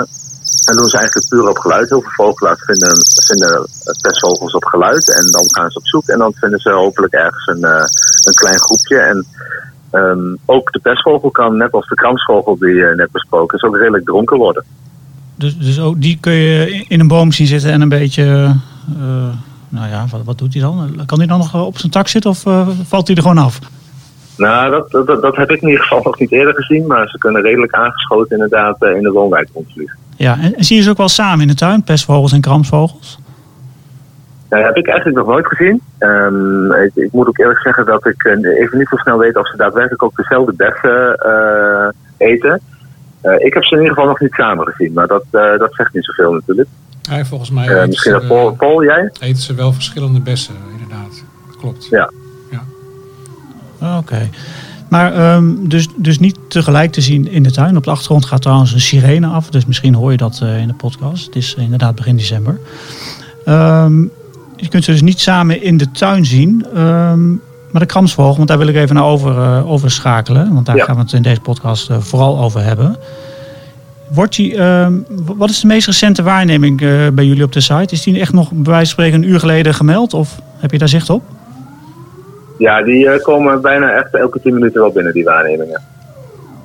En 0.65 0.77
doen 0.77 0.89
ze 0.89 0.99
eigenlijk 0.99 1.29
puur 1.29 1.49
op 1.49 1.59
geluid. 1.59 1.89
Heel 1.89 2.01
veel 2.01 2.25
vogelaars 2.27 2.63
vinden, 2.65 2.93
vinden 3.27 3.69
pestvogels 4.01 4.53
op 4.53 4.65
geluid. 4.65 5.15
En 5.19 5.27
dan 5.27 5.45
gaan 5.47 5.71
ze 5.71 5.79
op 5.79 5.87
zoek. 5.87 6.09
En 6.09 6.19
dan 6.19 6.33
vinden 6.35 6.59
ze 6.59 6.71
hopelijk 6.71 7.13
ergens 7.13 7.47
een, 7.47 7.65
eh, 7.65 7.85
een 8.25 8.35
klein 8.35 8.61
groepje. 8.61 8.99
En 8.99 9.27
ehm, 9.91 10.37
ook 10.45 10.73
de 10.73 10.79
pestvogel 10.79 11.31
kan, 11.31 11.57
net 11.57 11.73
als 11.73 11.89
de 11.89 11.95
kramsvogel 11.95 12.59
die 12.59 12.75
je 12.75 12.93
net 12.97 13.11
besproken 13.13 13.59
is, 13.59 13.63
ook 13.65 13.77
redelijk 13.77 14.05
dronken 14.05 14.37
worden. 14.37 14.65
Dus, 15.35 15.59
dus 15.59 15.81
ook 15.81 16.01
die 16.01 16.19
kun 16.21 16.33
je 16.33 16.85
in 16.89 17.01
een 17.01 17.09
boom 17.09 17.33
zien 17.33 17.47
zitten 17.47 17.73
en 17.73 17.81
een 17.81 17.89
beetje. 17.89 18.57
eh, 18.99 19.29
nou 19.69 19.89
ja, 19.89 20.07
wat, 20.11 20.21
wat 20.25 20.39
doet 20.39 20.53
hij 20.53 20.63
dan? 20.63 21.03
Kan 21.07 21.19
hij 21.19 21.27
dan 21.27 21.39
nog 21.39 21.55
op 21.55 21.79
zijn 21.79 21.93
tak 21.93 22.09
zitten 22.09 22.31
of 22.31 22.47
eh, 22.47 22.69
valt 22.87 23.07
hij 23.07 23.17
er 23.17 23.23
gewoon 23.23 23.39
af? 23.39 23.59
Nou, 24.41 24.71
dat, 24.71 25.07
dat, 25.07 25.23
dat 25.23 25.37
heb 25.37 25.51
ik 25.51 25.61
in 25.63 25.69
ieder 25.69 25.83
geval 25.83 26.01
nog 26.05 26.19
niet 26.19 26.33
eerder 26.33 26.55
gezien. 26.55 26.87
Maar 26.87 27.09
ze 27.09 27.19
kunnen 27.19 27.43
redelijk 27.43 27.73
aangeschoten 27.75 28.33
inderdaad 28.33 28.83
eh, 28.83 28.97
in 28.97 29.03
de 29.03 29.11
woonwijk 29.11 29.49
rondvliegen. 29.55 29.99
Ja, 30.17 30.39
en, 30.41 30.57
en 30.57 30.65
zie 30.65 30.77
je 30.77 30.83
ze 30.83 30.91
ook 30.91 30.97
wel 30.97 31.09
samen 31.09 31.41
in 31.41 31.49
de 31.49 31.55
tuin, 31.55 31.83
pestvogels 31.85 32.33
en 32.33 32.41
kramsvogels? 32.41 33.19
Nou, 34.51 34.65
heb 34.65 34.77
ik 34.77 34.87
eigenlijk 34.89 35.19
nog 35.19 35.27
nooit 35.29 35.47
gezien. 35.47 35.81
Ehm, 35.99 36.73
ik, 36.73 36.91
ik 36.95 37.13
moet 37.13 37.27
ook 37.29 37.39
eerlijk 37.39 37.61
zeggen 37.61 37.87
dat 37.87 38.07
ik 38.07 38.25
eh, 38.25 38.61
even 38.61 38.79
niet 38.79 38.89
zo 38.89 38.97
snel 38.97 39.19
weet 39.19 39.37
of 39.37 39.49
ze 39.49 39.57
daadwerkelijk 39.57 40.03
ook 40.03 40.17
dezelfde 40.17 40.53
bessen 40.57 41.15
eh, 41.15 41.89
eten. 42.29 42.61
Eh, 43.21 43.45
ik 43.45 43.55
heb 43.55 43.65
ze 43.65 43.75
in 43.75 43.81
ieder 43.81 43.95
geval 43.95 44.09
nog 44.09 44.21
niet 44.21 44.33
samen 44.33 44.67
gezien, 44.67 44.93
maar 44.93 45.07
dat, 45.07 45.25
eh, 45.31 45.59
dat 45.59 45.75
zegt 45.75 45.95
niet 45.95 46.05
zoveel 46.05 46.33
natuurlijk. 46.33 46.69
Ja, 47.03 47.25
volgens 47.25 47.51
mij 47.51 47.67
Eh, 47.69 47.75
eten, 47.77 47.89
misschien 47.89 48.13
dat 48.13 48.23
ze, 48.23 48.29
Paul, 48.29 48.53
Paul, 48.53 48.83
jij? 48.85 49.11
eten 49.21 49.43
ze 49.43 49.55
wel 49.55 49.73
verschillende 49.73 50.21
bessen, 50.21 50.55
inderdaad. 50.73 51.25
Dat 51.47 51.57
klopt. 51.57 51.87
Ja. 51.91 52.11
Oké. 53.99 54.29
Maar 54.89 55.15
ehm, 55.15 55.53
dus, 55.61 55.89
dus 55.97 56.19
niet 56.19 56.39
tegelijk 56.49 56.93
te 56.93 57.01
zien 57.01 57.29
in 57.31 57.43
de 57.43 57.51
tuin. 57.51 57.77
Op 57.77 57.85
de 57.85 57.91
achtergrond 57.91 58.25
gaat 58.25 58.43
trouwens 58.43 58.73
een 58.73 58.81
sirene 58.81 59.27
af. 59.27 59.49
Dus 59.51 59.67
misschien 59.67 59.95
hoor 59.95 60.11
je 60.11 60.17
dat 60.17 60.41
eh, 60.43 60.59
in 60.59 60.67
de 60.69 60.75
podcast. 60.75 61.27
Het 61.27 61.37
is 61.37 61.55
inderdaad 61.59 61.95
begin 61.95 62.17
december. 62.17 62.61
Ehm, 63.45 64.03
je 64.57 64.69
kunt 64.69 64.85
ze 64.85 64.91
dus 64.91 65.03
niet 65.03 65.21
samen 65.21 65.63
in 65.63 65.77
de 65.77 65.91
tuin 65.91 66.25
zien. 66.27 66.67
Ehm, 66.75 67.29
maar 67.71 67.81
de 67.81 67.87
kramsvogel, 67.87 68.37
want 68.37 68.49
daar 68.49 68.59
wil 68.59 68.67
ik 68.67 68.77
even 68.77 68.95
naar 68.95 69.05
over, 69.05 69.39
eh, 69.43 69.71
overschakelen. 69.71 70.55
Want 70.55 70.67
daar 70.67 70.77
Ja. 70.77 70.85
gaan 70.85 70.95
we 70.97 71.01
het 71.01 71.13
in 71.13 71.23
deze 71.23 71.41
podcast 71.41 71.91
eh, 71.91 71.97
vooral 72.01 72.39
over 72.39 72.63
hebben. 72.63 72.97
Wordt 74.13 74.37
die, 74.37 74.57
wat 75.37 75.51
is 75.51 75.61
de 75.61 75.67
meest 75.67 75.87
recente 75.87 76.23
waarneming 76.23 76.81
eh, 76.81 76.89
bij 77.13 77.25
jullie 77.25 77.45
op 77.45 77.53
de 77.53 77.61
site? 77.61 77.95
Is 77.95 78.03
die 78.03 78.21
echt 78.21 78.33
nog 78.33 78.51
bij 78.51 78.73
wijze 78.73 78.95
van 78.95 79.05
spreken 79.05 79.23
een 79.23 79.29
uur 79.29 79.41
geleden 79.41 79.75
gemeld? 79.75 80.15
Of 80.15 80.41
heb 80.59 80.71
je 80.71 80.79
daar 80.79 80.89
zicht 80.89 81.11
op? 81.11 81.23
Ja, 82.61 82.83
die 82.83 83.09
eh, 83.11 83.23
komen 83.23 83.61
bijna 83.63 83.91
echt 83.93 84.15
elke 84.15 84.41
10 84.41 84.55
minuten 84.55 84.81
wel 84.81 84.93
binnen, 84.93 85.13
die 85.13 85.25
waarnemingen. 85.25 85.81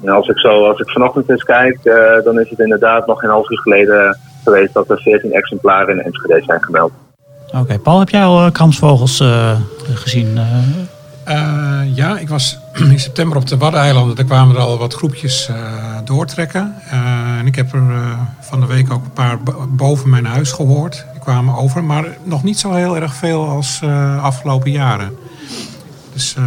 En 0.04 0.10
als 0.10 0.28
ik, 0.28 0.40
zo, 0.40 0.68
als 0.68 0.80
ik 0.80 0.90
vanochtend 0.90 1.30
eens 1.30 1.44
kijk, 1.44 1.80
eh, 1.84 2.24
dan 2.24 2.40
is 2.40 2.50
het 2.50 2.60
inderdaad 2.60 3.08
nog 3.08 3.24
een 3.24 3.30
half 3.30 3.50
uur 3.50 3.60
geleden 3.60 4.18
geweest 4.44 4.74
dat 4.74 4.90
er 4.90 4.98
14 5.02 5.34
exemplaren 5.34 5.98
in 5.98 6.02
Enschede 6.04 6.44
zijn 6.46 6.64
gemeld. 6.64 6.92
Oké, 7.60 7.80
Paul, 7.80 8.00
heb 8.00 8.10
jij 8.10 8.24
al 8.24 8.46
eh, 8.46 8.52
kramsvogels 8.52 9.20
eh, 9.20 9.52
gezien? 9.94 10.38
eh? 10.38 10.44
Eh, 11.24 11.96
ja, 11.96 12.18
ik 12.18 12.30
was 12.30 12.60
in 12.92 13.00
september 13.00 13.38
op 13.38 13.48
de 13.48 13.58
Waddeneilanden. 13.58 14.16
Daar 14.16 14.26
kwamen 14.26 14.56
er 14.56 14.62
al 14.62 14.78
wat 14.78 14.94
groepjes 14.94 15.48
eh, 15.50 15.56
doortrekken. 16.04 16.76
Eh, 16.90 17.00
en 17.40 17.46
ik 17.48 17.56
heb 17.56 17.74
er 17.74 17.80
eh, 17.80 18.20
van 18.40 18.60
de 18.60 18.66
week 18.66 18.94
ook 18.94 19.04
een 19.04 19.14
paar 19.14 19.40
bo- 19.44 19.66
boven 19.70 20.10
mijn 20.10 20.26
huis 20.26 20.52
gehoord. 20.52 21.06
Die 21.12 21.22
kwamen 21.22 21.56
over, 21.56 21.84
maar 21.84 22.06
nog 22.24 22.44
niet 22.44 22.60
zo 22.60 22.74
heel 22.74 22.96
erg 22.96 23.14
veel 23.14 23.48
als 23.48 23.80
eh 23.84 24.24
afgelopen 24.24 24.72
jaren. 24.72 25.18
Dus 26.16 26.36
eh, 26.36 26.44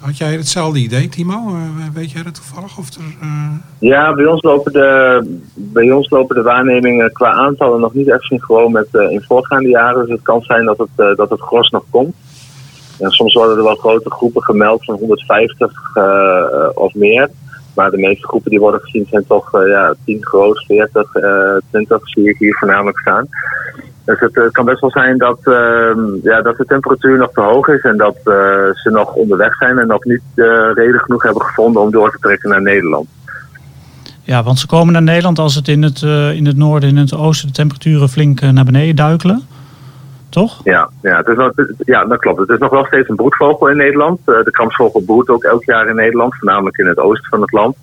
had 0.00 0.16
jij 0.16 0.32
hetzelfde 0.32 0.78
idee, 0.78 1.08
Timo? 1.08 1.34
Eh, 1.34 1.94
weet 1.94 2.10
jij 2.10 2.22
dat 2.22 2.34
toevallig? 2.34 2.78
Of 2.78 2.94
er, 2.94 3.02
eh, 3.20 3.52
Ja, 3.78 4.14
bij 4.14 4.26
ons 4.26 4.42
lopen 4.42 4.72
de, 4.72 5.38
bij 5.54 5.90
ons 5.90 6.10
lopen 6.10 6.36
de 6.36 6.42
waarnemingen 6.42 7.12
qua 7.12 7.32
aantallen 7.32 7.80
nog 7.80 7.94
niet 7.94 8.08
echt 8.08 8.22
synchroon 8.22 8.72
met 8.72 8.88
in 8.92 9.22
voorgaande 9.22 9.68
jaren. 9.68 10.00
Dus 10.00 10.10
het 10.14 10.22
kan 10.22 10.42
zijn 10.42 10.64
dat 10.64 10.78
het, 10.78 11.16
dat 11.16 11.30
het 11.30 11.40
gros 11.40 11.70
nog 11.70 11.84
komt. 11.90 12.14
En 13.00 13.10
soms 13.10 13.34
worden 13.34 13.56
er 13.56 13.62
wel 13.62 13.74
grote 13.74 14.10
groepen 14.10 14.42
gemeld 14.42 14.84
van 14.84 14.94
150 14.94 15.90
eh, 15.94 16.04
eh, 16.04 16.68
of 16.74 16.94
meer. 16.94 17.30
Maar 17.74 17.90
de 17.90 17.96
meeste 17.96 18.26
groepen 18.26 18.50
die 18.50 18.60
worden 18.60 18.80
gezien 18.80 19.06
zijn 19.10 19.26
toch 19.26 19.54
eh, 19.54 19.68
ja, 19.68 19.94
10 20.04 20.26
groot, 20.26 20.64
40, 20.66 21.14
eh 21.14 21.56
20 21.70 22.08
zie 22.08 22.28
ik 22.28 22.38
hier 22.38 22.56
voornamelijk 22.58 22.98
staan. 22.98 23.28
Dus 24.10 24.20
het 24.20 24.36
eh, 24.36 24.50
kan 24.50 24.64
best 24.64 24.80
wel 24.80 24.90
zijn 24.90 25.18
dat, 25.18 25.38
ehm, 25.42 26.00
ja, 26.22 26.42
dat 26.42 26.56
de 26.56 26.64
temperatuur 26.64 27.18
nog 27.18 27.32
te 27.32 27.40
hoog 27.40 27.68
is 27.68 27.82
en 27.82 27.96
dat 27.96 28.16
eh, 28.16 28.32
ze 28.74 28.88
nog 28.92 29.14
onderweg 29.14 29.56
zijn 29.56 29.78
en 29.78 29.86
nog 29.86 30.04
niet 30.04 30.22
eh, 30.34 30.44
reden 30.74 31.00
genoeg 31.00 31.22
hebben 31.22 31.42
gevonden 31.42 31.82
om 31.82 31.90
door 31.90 32.10
te 32.10 32.18
trekken 32.20 32.50
naar 32.50 32.62
Nederland. 32.62 33.08
Ja, 34.22 34.42
want 34.42 34.58
ze 34.58 34.66
komen 34.66 34.92
naar 34.92 35.02
Nederland 35.02 35.38
als 35.38 35.54
het 35.54 35.68
in 35.68 35.82
het, 35.82 36.02
in 36.34 36.46
het 36.46 36.56
noorden 36.56 36.88
en 36.88 36.96
in 36.96 37.02
het 37.02 37.14
oosten 37.14 37.48
de 37.48 37.54
temperaturen 37.54 38.08
flink 38.08 38.40
naar 38.40 38.64
beneden 38.64 38.96
duikelen. 38.96 39.42
Toch? 40.28 40.60
Ja, 40.64 40.90
ja, 41.02 41.16
het 41.16 41.26
is 41.26 41.36
het 41.36 41.74
ja, 41.84 42.04
dat 42.04 42.18
klopt. 42.18 42.38
Het 42.38 42.48
is 42.48 42.58
nog 42.58 42.70
wel 42.70 42.84
steeds 42.84 43.08
een 43.08 43.16
broedvogel 43.16 43.68
in 43.68 43.76
Nederland. 43.76 44.20
De 44.24 44.50
kramsvogel 44.50 45.00
broedt 45.00 45.28
ook 45.28 45.42
elk 45.42 45.64
jaar 45.64 45.88
in 45.88 45.94
Nederland, 45.94 46.36
voornamelijk 46.36 46.76
in 46.76 46.86
het 46.86 46.98
oosten 46.98 47.28
van 47.30 47.40
het 47.40 47.52
land. 47.52 47.76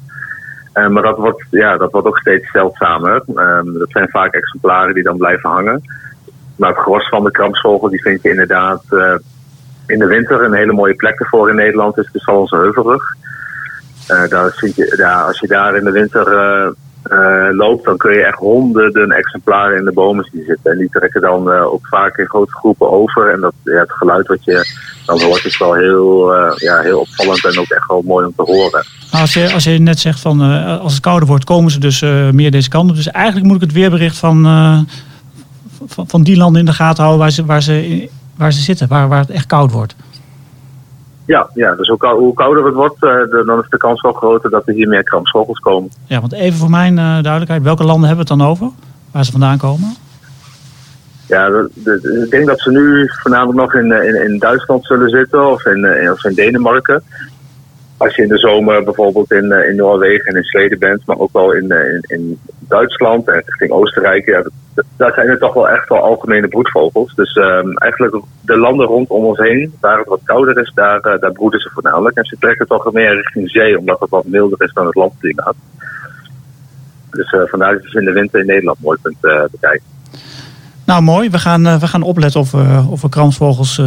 Maar 0.74 1.03
dat 1.03 1.17
wordt, 1.17 1.43
ja, 1.50 1.77
dat 1.77 1.91
wordt 1.91 2.07
ook 2.07 2.17
steeds 2.17 2.51
zeldzamer. 2.51 3.24
Ehm, 3.36 3.74
dat 3.74 3.89
zijn 3.89 4.10
vaak 4.10 4.34
exemplaren 4.34 4.93
die 4.93 5.03
dan 5.03 5.17
blijven 5.17 5.50
hangen. 5.50 5.81
Maar 6.57 6.69
het 6.69 6.79
gros 6.79 7.09
van 7.09 7.23
de 7.23 7.31
kramsvogel 7.31 7.89
die 7.89 8.01
vind 8.01 8.21
je 8.21 8.29
inderdaad 8.29 8.83
eh, 8.89 9.13
in 9.87 9.99
de 9.99 10.05
winter. 10.05 10.43
Een 10.43 10.53
hele 10.53 10.73
mooie 10.73 10.95
plek 10.95 11.19
ervoor 11.19 11.49
in 11.49 11.55
Nederland 11.55 11.97
is 11.97 12.09
de 12.11 12.19
Salonse 12.19 12.55
Heuvelrug. 12.55 13.15
Eh, 14.07 14.27
daar 14.29 14.51
vind 14.51 14.75
je, 14.75 14.93
ja, 14.97 15.21
als 15.21 15.39
je 15.39 15.47
daar 15.47 15.75
in 15.75 15.83
de 15.83 15.91
winter 15.91 16.33
eh, 17.03 17.47
loopt, 17.51 17.85
dan 17.85 17.97
kun 17.97 18.13
je 18.13 18.23
echt 18.23 18.37
honderden 18.37 19.11
exemplaren 19.11 19.77
in 19.77 19.85
de 19.85 19.91
bomen 19.91 20.29
zien 20.31 20.43
zitten. 20.47 20.71
En 20.71 20.77
die 20.77 20.89
trekken 20.89 21.21
dan 21.21 21.51
ook 21.51 21.87
vaak 21.87 22.17
in 22.17 22.25
grote 22.25 22.51
groepen 22.51 22.91
over. 22.91 23.31
En 23.31 23.41
dat, 23.41 23.53
het 23.63 23.91
geluid 23.91 24.27
wat 24.27 24.43
je 24.43 24.85
dan 25.05 25.21
hoort 25.21 25.45
is 25.45 25.57
wel 25.57 25.73
heel, 25.73 26.33
ja, 26.55 26.79
heel 26.79 26.99
opvallend 26.99 27.45
en 27.45 27.59
ook 27.59 27.69
echt 27.69 27.87
wel 27.87 28.01
mooi 28.05 28.25
om 28.25 28.33
te 28.35 28.41
horen. 28.41 28.85
Nou, 29.11 29.21
als, 29.21 29.33
je, 29.33 29.53
als 29.53 29.63
je 29.63 29.77
net 29.77 29.99
zegt 29.99 30.19
van 30.19 30.41
als 30.81 30.93
het 30.93 31.01
kouder 31.01 31.27
wordt, 31.27 31.43
komen 31.43 31.71
ze 31.71 31.79
dus 31.79 32.01
meer 32.31 32.51
deze 32.51 32.69
kant 32.69 32.89
op. 32.89 32.95
Dus 32.95 33.11
eigenlijk 33.11 33.45
moet 33.45 33.55
ik 33.55 33.61
het 33.61 33.71
weerbericht 33.71 34.17
van, 34.17 34.45
van, 35.88 36.08
van 36.08 36.24
die 36.24 36.38
landen 36.38 36.60
in 36.60 36.65
de 36.65 36.74
gaten 36.74 37.03
houden 37.03 37.22
waar 37.22 37.32
ze, 37.32 37.46
waar 37.46 37.62
ze, 37.62 38.10
waar 38.38 38.53
ze 38.53 38.62
zitten, 38.62 38.88
waar, 38.88 39.08
waar 39.08 39.20
het 39.20 39.29
echt 39.29 39.46
koud 39.46 39.72
wordt. 39.72 39.96
Ja, 41.25 41.50
ja 41.53 41.75
dus 41.75 41.88
hoe, 41.88 41.98
kou- 41.98 42.20
hoe 42.20 42.34
kouder 42.34 42.65
het 42.65 42.74
wordt, 42.75 43.03
eh, 43.03 43.12
dan 43.46 43.60
is 43.63 43.70
de 43.70 43.77
kans 43.77 44.01
wel 44.01 44.13
groter 44.13 44.50
dat 44.50 44.67
er 44.67 44.74
hier 44.74 44.88
meer 44.88 45.03
kramsvogels 45.03 45.60
komen. 45.60 45.89
Ja, 46.06 46.20
want 46.20 46.34
even 46.34 46.60
voor 46.60 46.70
mijn 46.70 46.98
eh, 46.98 47.03
duidelijkheid, 47.22 47.62
welke 47.63 47.84
landen 47.84 48.08
hebben 48.08 48.25
we 48.25 48.32
het 48.34 48.39
dan 48.41 48.50
over? 48.50 48.70
Waar 49.12 49.25
ze 49.25 49.32
vandaan 49.32 49.58
komen? 49.58 49.96
Ja, 51.27 51.50
de- 51.50 51.70
de- 51.74 52.22
ik 52.25 52.32
denk 52.32 52.46
dat 52.48 52.60
ze 52.62 52.72
nu 52.72 53.10
voornamelijk 53.22 53.60
nog 53.60 53.74
in, 53.74 53.91
eh, 53.91 54.08
in, 54.08 54.32
in 54.32 54.39
Duitsland 54.39 54.86
zullen 54.86 55.10
zitten 55.10 55.51
of 55.51 55.65
in, 55.65 56.12
of 56.12 56.24
in 56.24 56.34
Denemarken. 56.34 57.03
Als 57.98 58.16
je 58.16 58.22
in 58.22 58.27
de 58.27 58.38
zomer 58.38 58.84
bijvoorbeeld 58.84 59.32
in, 59.32 59.51
eh, 59.51 59.70
in 59.70 59.75
Noorwegen 59.75 60.25
en 60.25 60.36
in 60.36 60.44
Zweden 60.44 60.80
bent, 60.80 61.06
maar 61.06 61.18
ook 61.18 61.34
wel 61.34 61.51
in, 61.51 61.72
eh, 61.72 61.94
in, 61.94 62.04
in 62.08 62.39
Duitsland 62.60 63.27
en 63.27 63.42
richting 63.46 63.72
Oostenrijk, 63.72 64.25
ja, 64.25 64.44
daar 64.98 65.13
zijn 65.13 65.30
het 65.30 65.39
toch 65.39 65.54
wel 65.54 65.70
echt 65.70 65.89
wel 65.89 66.01
algemene 66.01 66.48
broedvogels. 66.48 67.16
Dus 67.16 67.34
ehm, 67.34 67.72
eigenlijk 67.72 68.24
de 68.42 68.58
landen 68.58 68.86
rondom 68.86 69.25
ons 69.25 69.38
heen, 69.38 69.74
waar 69.80 69.98
het 69.98 70.08
wat 70.08 70.22
kouder 70.24 70.60
is, 70.60 70.72
daar, 70.75 71.00
eh, 71.00 71.20
daar 71.20 71.32
broeden 71.32 71.60
ze 71.60 71.70
voornamelijk. 71.74 72.18
En 72.18 72.25
ze 72.25 72.38
trekken 72.39 72.68
toch 72.68 72.92
meer 72.92 73.16
richting 73.16 73.50
zee, 73.50 73.80
omdat 73.80 74.00
het 74.00 74.10
wat 74.10 74.25
milder 74.25 74.62
is 74.62 74.74
dan 74.74 74.86
het 74.86 74.96
landklimaat. 74.96 75.56
Dus 77.12 77.36
vandaar 77.50 77.74
dat 77.74 77.92
je 77.92 78.00
in 78.00 78.06
de 78.06 78.12
winter 78.12 78.39
in 78.39 78.46
Nederland 78.46 78.80
mooi 78.82 78.98
kunt 79.01 79.18
eh, 79.22 79.44
bekijken. 79.51 79.86
Nou, 80.86 81.01
mooi. 81.01 81.30
We 81.30 81.39
gaan, 81.39 81.80
we 81.80 81.88
gaan 81.88 82.01
opletten 82.01 82.39
of 82.39 82.51
we, 82.51 82.86
of 82.89 83.01
we 83.01 83.10
kramsvogels 83.10 83.82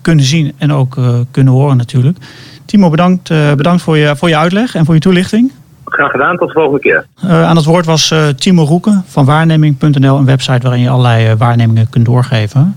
kunnen 0.00 0.24
zien 0.24 0.52
en 0.58 0.72
ook 0.72 0.96
kunnen 1.30 1.52
horen 1.52 1.76
natuurlijk. 1.76 2.18
Timo, 2.64 2.90
bedankt, 2.90 3.30
eh, 3.30 3.54
bedankt 3.54 3.82
voor, 3.82 3.96
je, 3.96 4.16
voor 4.16 4.28
je 4.28 4.36
uitleg 4.36 4.74
en 4.74 4.84
voor 4.84 4.94
je 4.94 5.00
toelichting. 5.00 5.52
Graag 5.84 6.10
gedaan, 6.10 6.36
tot 6.36 6.48
de 6.48 6.54
volgende 6.54 6.80
keer. 6.80 7.06
Eh, 7.20 7.44
aan 7.44 7.56
het 7.56 7.64
woord 7.64 7.86
was 7.86 8.10
eh, 8.10 8.28
Timo 8.28 8.64
Roeken 8.64 9.04
van 9.06 9.24
waarneming.nl, 9.24 10.16
een 10.16 10.24
website 10.24 10.60
waarin 10.62 10.80
je 10.80 10.88
allerlei 10.88 11.34
waarnemingen 11.34 11.88
kunt 11.88 12.04
doorgeven. 12.04 12.76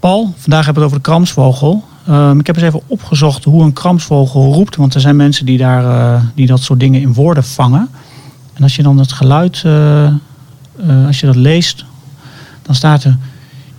Paul, 0.00 0.32
vandaag 0.36 0.64
hebben 0.64 0.82
we 0.82 0.88
het 0.88 0.88
over 0.88 0.96
de 0.96 1.10
kramsvogel. 1.10 1.84
Ehm, 2.06 2.38
ik 2.38 2.46
heb 2.46 2.56
eens 2.56 2.64
even 2.64 2.80
opgezocht 2.86 3.44
hoe 3.44 3.62
een 3.62 3.72
kramsvogel 3.72 4.52
roept, 4.52 4.76
want 4.76 4.94
er 4.94 5.00
zijn 5.00 5.16
mensen 5.16 5.46
die, 5.46 5.58
daar, 5.58 6.22
die 6.34 6.46
dat 6.46 6.60
soort 6.60 6.80
dingen 6.80 7.00
in 7.00 7.14
woorden 7.14 7.44
vangen. 7.44 7.88
En 8.54 8.62
als 8.62 8.76
je 8.76 8.82
dan 8.82 8.98
het 8.98 9.12
geluid, 9.12 9.64
als 11.06 11.20
je 11.20 11.26
dat 11.26 11.36
leest, 11.36 11.84
dan 12.62 12.74
staat 12.74 13.04
er 13.04 13.16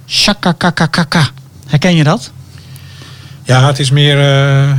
shakakakakaka. 0.06 1.28
Herken 1.68 1.96
je 1.96 2.04
dat? 2.04 2.32
Ja, 3.48 3.68
het 3.68 3.80
is 3.80 3.92
meer. 3.92 4.20
eh, 4.20 4.72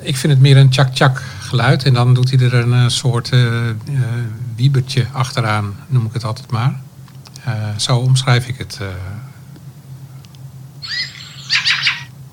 ik 0.00 0.16
vind 0.16 0.32
het 0.32 0.42
meer 0.42 0.56
een 0.56 0.68
tjak-tjak 0.68 1.22
geluid. 1.40 1.84
En 1.84 1.94
dan 1.94 2.14
doet 2.14 2.30
hij 2.30 2.40
er 2.40 2.54
een 2.54 2.72
eh, 2.72 2.88
soort 2.88 3.30
eh, 3.32 3.40
wiebertje 4.56 5.06
achteraan, 5.12 5.76
noem 5.86 6.06
ik 6.06 6.12
het 6.12 6.24
altijd 6.24 6.50
maar. 6.50 6.80
Zo 7.76 7.96
omschrijf 7.96 8.46
ik 8.46 8.58
het. 8.58 8.80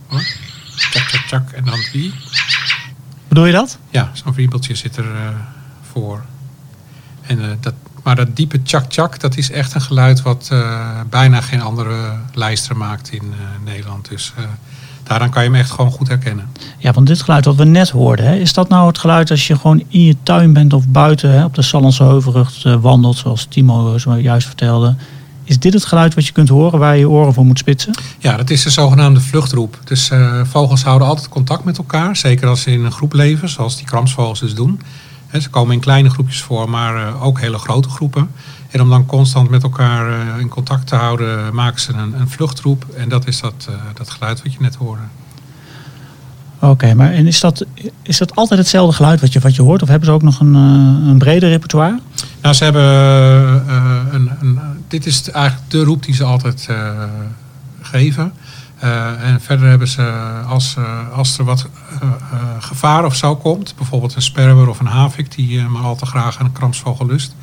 Hoor. 0.07 0.23
Tjak, 0.91 1.07
tjak, 1.07 1.21
tjak. 1.27 1.51
En 1.51 1.65
dan 1.65 1.79
wie? 1.91 2.13
Bedoel 3.27 3.45
je 3.45 3.51
dat? 3.51 3.77
Ja, 3.89 4.11
zo'n 4.13 4.33
wiebeltje 4.33 4.75
zit 4.75 4.97
er 4.97 5.33
voor. 5.91 6.25
En, 7.21 7.57
dat, 7.61 7.73
maar 8.03 8.15
dat 8.15 8.35
diepe 8.35 8.63
tjak-tjak, 8.63 9.19
dat 9.19 9.37
is 9.37 9.51
echt 9.51 9.73
een 9.73 9.81
geluid 9.81 10.21
wat 10.21 10.51
bijna 11.09 11.41
geen 11.41 11.61
andere 11.61 12.19
lijster 12.33 12.77
maakt 12.77 13.11
in 13.11 13.33
Nederland. 13.63 14.09
Dus 14.09 14.33
daaraan 15.07 15.29
kan 15.29 15.43
je 15.43 15.49
hem 15.49 15.59
echt 15.59 15.71
gewoon 15.71 15.91
goed 15.91 16.07
herkennen. 16.07 16.45
Ja, 16.77 16.91
want 16.91 17.07
dit 17.07 17.21
geluid 17.21 17.45
wat 17.45 17.55
we 17.55 17.63
net 17.63 17.89
hoorden, 17.89 18.25
hè, 18.25 18.35
is 18.35 18.53
dat 18.53 18.69
nou 18.69 18.87
het 18.87 18.97
geluid 18.97 19.31
als 19.31 19.47
je 19.47 19.55
gewoon 19.55 19.83
in 19.87 20.03
je 20.03 20.15
tuin 20.23 20.53
bent 20.53 20.73
of 20.73 20.87
buiten 20.87 21.31
hè, 21.31 21.45
op 21.45 21.55
de 21.55 21.61
Sallandse 21.61 22.03
Heuvelrug 22.03 22.65
eh, 22.65 22.75
wandelt, 22.75 23.17
zoals 23.17 23.45
Timo 23.49 23.93
eh, 23.93 23.99
zojuist 23.99 24.47
vertelde? 24.47 24.95
Is 25.47 25.59
dit 25.59 25.73
het 25.73 25.85
geluid 25.85 26.13
wat 26.13 26.25
je 26.25 26.31
kunt 26.31 26.49
horen 26.49 26.79
waar 26.79 26.93
je 26.93 26.99
je 26.99 27.09
oren 27.09 27.33
voor 27.33 27.45
moet 27.45 27.57
spitsen? 27.57 27.93
Ja, 28.19 28.37
dat 28.37 28.49
is 28.49 28.63
de 28.63 28.69
zogenaamde 28.69 29.19
vluchtroep. 29.19 29.79
Dus 29.83 30.09
eh, 30.09 30.41
vogels 30.43 30.83
houden 30.83 31.07
altijd 31.07 31.29
contact 31.29 31.63
met 31.63 31.77
elkaar. 31.77 32.15
Zeker 32.15 32.47
als 32.47 32.61
ze 32.61 32.71
in 32.71 32.85
een 32.85 32.91
groep 32.91 33.13
leven, 33.13 33.49
zoals 33.49 33.77
die 33.77 33.85
kramsvogels 33.85 34.39
dus 34.39 34.55
doen. 34.55 34.81
Ze 35.41 35.49
komen 35.49 35.73
in 35.73 35.79
kleine 35.79 36.09
groepjes 36.09 36.41
voor, 36.41 36.69
maar 36.69 37.07
eh, 37.07 37.23
ook 37.23 37.39
hele 37.39 37.57
grote 37.57 37.89
groepen. 37.89 38.29
En 38.71 38.81
om 38.81 38.89
dan 38.89 39.05
constant 39.05 39.49
met 39.49 39.63
elkaar 39.63 40.09
eh, 40.11 40.39
in 40.39 40.47
contact 40.47 40.87
te 40.87 40.95
houden, 40.95 41.55
maken 41.55 41.81
ze 41.81 41.93
een, 41.93 42.19
een 42.19 42.29
vluchtroep. 42.29 42.85
En 42.97 43.09
dat 43.09 43.27
is 43.27 43.39
dat, 43.39 43.67
eh, 43.69 43.75
dat 43.93 44.09
geluid 44.09 44.43
wat 44.43 44.53
je 44.53 44.59
net 44.61 44.75
hoorde. 44.75 45.01
Oké, 46.59 46.93
maar 46.93 47.11
en 47.11 47.27
is 47.27 47.39
dat, 47.39 47.65
is 48.01 48.17
dat 48.17 48.35
altijd 48.35 48.59
hetzelfde 48.59 48.95
geluid 48.95 49.21
wat 49.21 49.33
je, 49.33 49.39
wat 49.39 49.55
je 49.55 49.61
hoort? 49.61 49.81
Of 49.81 49.87
hebben 49.87 50.07
ze 50.07 50.13
ook 50.13 50.21
nog 50.21 50.39
een, 50.39 50.55
eh, 50.55 51.09
een 51.09 51.17
breder 51.17 51.49
repertoire? 51.49 51.99
Nou, 52.41 52.55
ze 52.55 52.63
hebben 52.63 52.83
een, 54.13 54.31
een, 54.39 54.59
dit 54.87 55.05
is 55.05 55.31
eigenlijk 55.31 55.71
de 55.71 55.83
roep 55.83 56.03
die 56.03 56.13
ze 56.13 56.23
altijd 56.23 56.69
geven. 57.81 58.33
En 59.21 59.41
verder 59.41 59.69
hebben 59.69 59.87
ze, 59.87 60.01
als, 60.47 60.75
als 61.13 61.37
er 61.37 61.43
wat 61.43 61.69
gevaar 62.59 63.05
of 63.05 63.15
zo 63.15 63.35
komt, 63.35 63.73
bijvoorbeeld 63.77 64.15
een 64.15 64.21
sperwer 64.21 64.69
of 64.69 64.79
een 64.79 64.85
havik 64.85 65.35
die 65.35 65.61
maar 65.61 65.81
al 65.81 65.95
te 65.95 66.05
graag 66.05 66.39
een 66.39 66.51
kramsvogel 66.51 67.05
lust, 67.05 67.35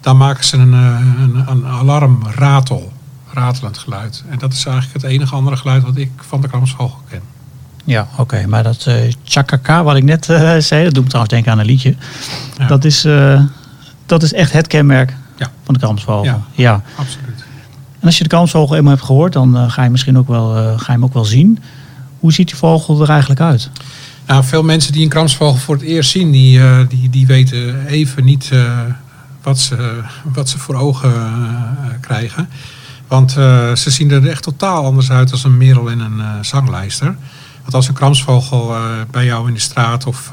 dan 0.00 0.16
maken 0.16 0.44
ze 0.44 0.56
een, 0.56 0.74
eh, 0.74 1.00
een, 1.18 1.44
een 1.48 1.66
alarmratel, 1.66 2.92
ratelend 3.32 3.78
geluid. 3.78 4.24
En 4.28 4.38
dat 4.38 4.52
is 4.52 4.64
eigenlijk 4.66 5.02
het 5.02 5.12
enige 5.12 5.34
andere 5.34 5.56
geluid 5.56 5.82
wat 5.82 5.96
ik 5.96 6.10
van 6.16 6.40
de 6.40 6.48
kramsvogel 6.48 6.98
ken. 7.10 7.20
Ja, 7.84 8.08
oké. 8.16 8.46
maar 8.46 8.62
dat 8.62 8.86
eh 8.86 9.12
chakaka, 9.24 9.82
wat 9.82 9.96
ik 9.96 10.04
net 10.04 10.28
eh, 10.28 10.56
zei, 10.58 10.84
dat 10.84 10.94
doet 10.94 11.02
me 11.02 11.08
trouwens 11.08 11.34
denken 11.34 11.52
aan 11.52 11.58
een 11.58 11.66
liedje. 11.66 11.94
Ja. 12.58 12.66
Dat, 12.66 12.84
is, 12.84 13.06
dat 14.06 14.22
is 14.22 14.32
echt 14.32 14.52
het 14.52 14.66
kenmerk 14.66 15.14
Ja. 15.38 15.50
van 15.64 15.74
de 15.74 15.80
kramsvogel. 15.80 16.24
Ja. 16.24 16.40
ja. 16.52 16.82
Absoluut. 16.96 17.44
En 18.00 18.06
als 18.06 18.16
je 18.16 18.22
de 18.22 18.28
kramsvogel 18.28 18.76
eenmaal 18.76 18.92
hebt 18.92 19.04
gehoord, 19.04 19.32
dan 19.32 19.70
ga 19.70 19.82
je 19.82 19.90
misschien 19.90 20.18
ook 20.18 20.28
wel, 20.28 20.52
ga 20.54 20.86
je 20.86 20.92
hem 20.92 21.04
ook 21.04 21.14
wel 21.14 21.24
zien. 21.24 21.58
Hoe 22.18 22.32
ziet 22.32 22.48
die 22.48 22.56
vogel 22.56 23.02
er 23.02 23.08
eigenlijk 23.10 23.40
uit? 23.40 23.70
Nou, 24.26 24.44
veel 24.44 24.62
mensen 24.62 24.92
die 24.92 25.02
een 25.02 25.08
kramsvogel 25.08 25.56
voor 25.58 25.74
het 25.74 25.84
eerst 25.84 26.10
zien, 26.10 26.30
die, 26.30 26.86
die, 26.86 27.10
die 27.10 27.26
weten 27.26 27.86
even 27.86 28.24
niet 28.24 28.50
wat, 29.42 29.58
ze, 29.58 30.00
wat 30.32 30.48
ze 30.48 30.58
voor 30.58 30.74
ogen 30.74 31.14
eh, 31.14 31.90
krijgen. 32.00 32.48
Want 33.06 33.36
eh, 33.36 33.74
ze 33.74 33.90
zien 33.90 34.10
er 34.10 34.28
echt 34.28 34.42
totaal 34.42 34.84
anders 34.84 35.10
uit 35.10 35.32
als 35.32 35.44
een 35.44 35.56
merel 35.56 35.90
en 35.90 36.00
een 36.00 36.20
eh, 36.20 36.26
zanglijster. 36.40 37.16
Want 37.60 37.74
als 37.74 37.88
een 37.88 37.94
kramsvogel 37.94 38.74
bij 39.10 39.24
jou 39.24 39.48
in 39.48 39.54
de 39.54 39.60
straat 39.60 40.06
of 40.06 40.30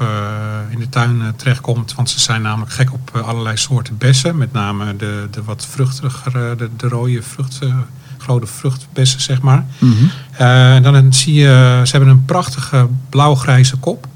in 0.68 0.78
de 0.78 0.88
tuin 0.88 1.32
terechtkomt, 1.36 1.94
want 1.94 2.10
ze 2.10 2.20
zijn 2.20 2.42
namelijk 2.42 2.72
gek 2.72 2.92
op 2.92 3.16
allerlei 3.24 3.56
soorten 3.56 3.98
bessen, 3.98 4.36
met 4.36 4.52
name 4.52 4.96
de, 4.96 5.28
de 5.30 5.42
wat 5.42 5.66
vruchtigere, 5.70 6.56
de, 6.56 6.70
de 6.76 6.88
rode 6.88 7.22
vrucht, 7.22 7.58
grote 8.18 8.46
vruchtbessen, 8.46 9.20
zeg 9.20 9.40
maar. 9.40 9.66
En 10.30 10.82
dan 10.82 11.12
zie 11.12 11.34
je, 11.34 11.80
ze 11.84 11.90
hebben 11.90 12.10
een 12.10 12.24
prachtige 12.24 12.88
blauw-grijze 13.08 13.76
kop. 13.76 14.06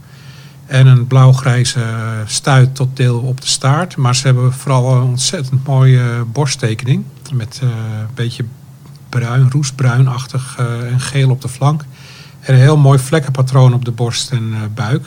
En 0.72 0.86
een 0.86 1.06
blauw-grijze 1.06 1.84
stuit 2.26 2.74
tot 2.74 2.96
deel 2.96 3.18
op 3.18 3.40
de 3.40 3.46
staart. 3.46 3.96
Maar 3.96 4.16
ze 4.16 4.26
hebben 4.26 4.52
vooral 4.52 4.96
een 4.96 5.02
ontzettend 5.02 5.66
mooie 5.66 6.24
borsttekening. 6.32 7.04
Met 7.32 7.60
eh, 7.62 7.68
een 7.68 8.14
beetje 8.14 8.44
bruin, 9.08 9.50
roestbruinachtig 9.50 10.56
eh, 10.58 10.92
en 10.92 11.00
geel 11.00 11.30
op 11.30 11.40
de 11.40 11.48
flank. 11.48 11.84
En 12.40 12.54
een 12.54 12.60
heel 12.60 12.76
mooi 12.76 12.98
vlekkenpatroon 12.98 13.74
op 13.74 13.84
de 13.84 13.90
borst 13.90 14.30
en 14.30 14.52
eh, 14.54 14.60
buik. 14.74 15.06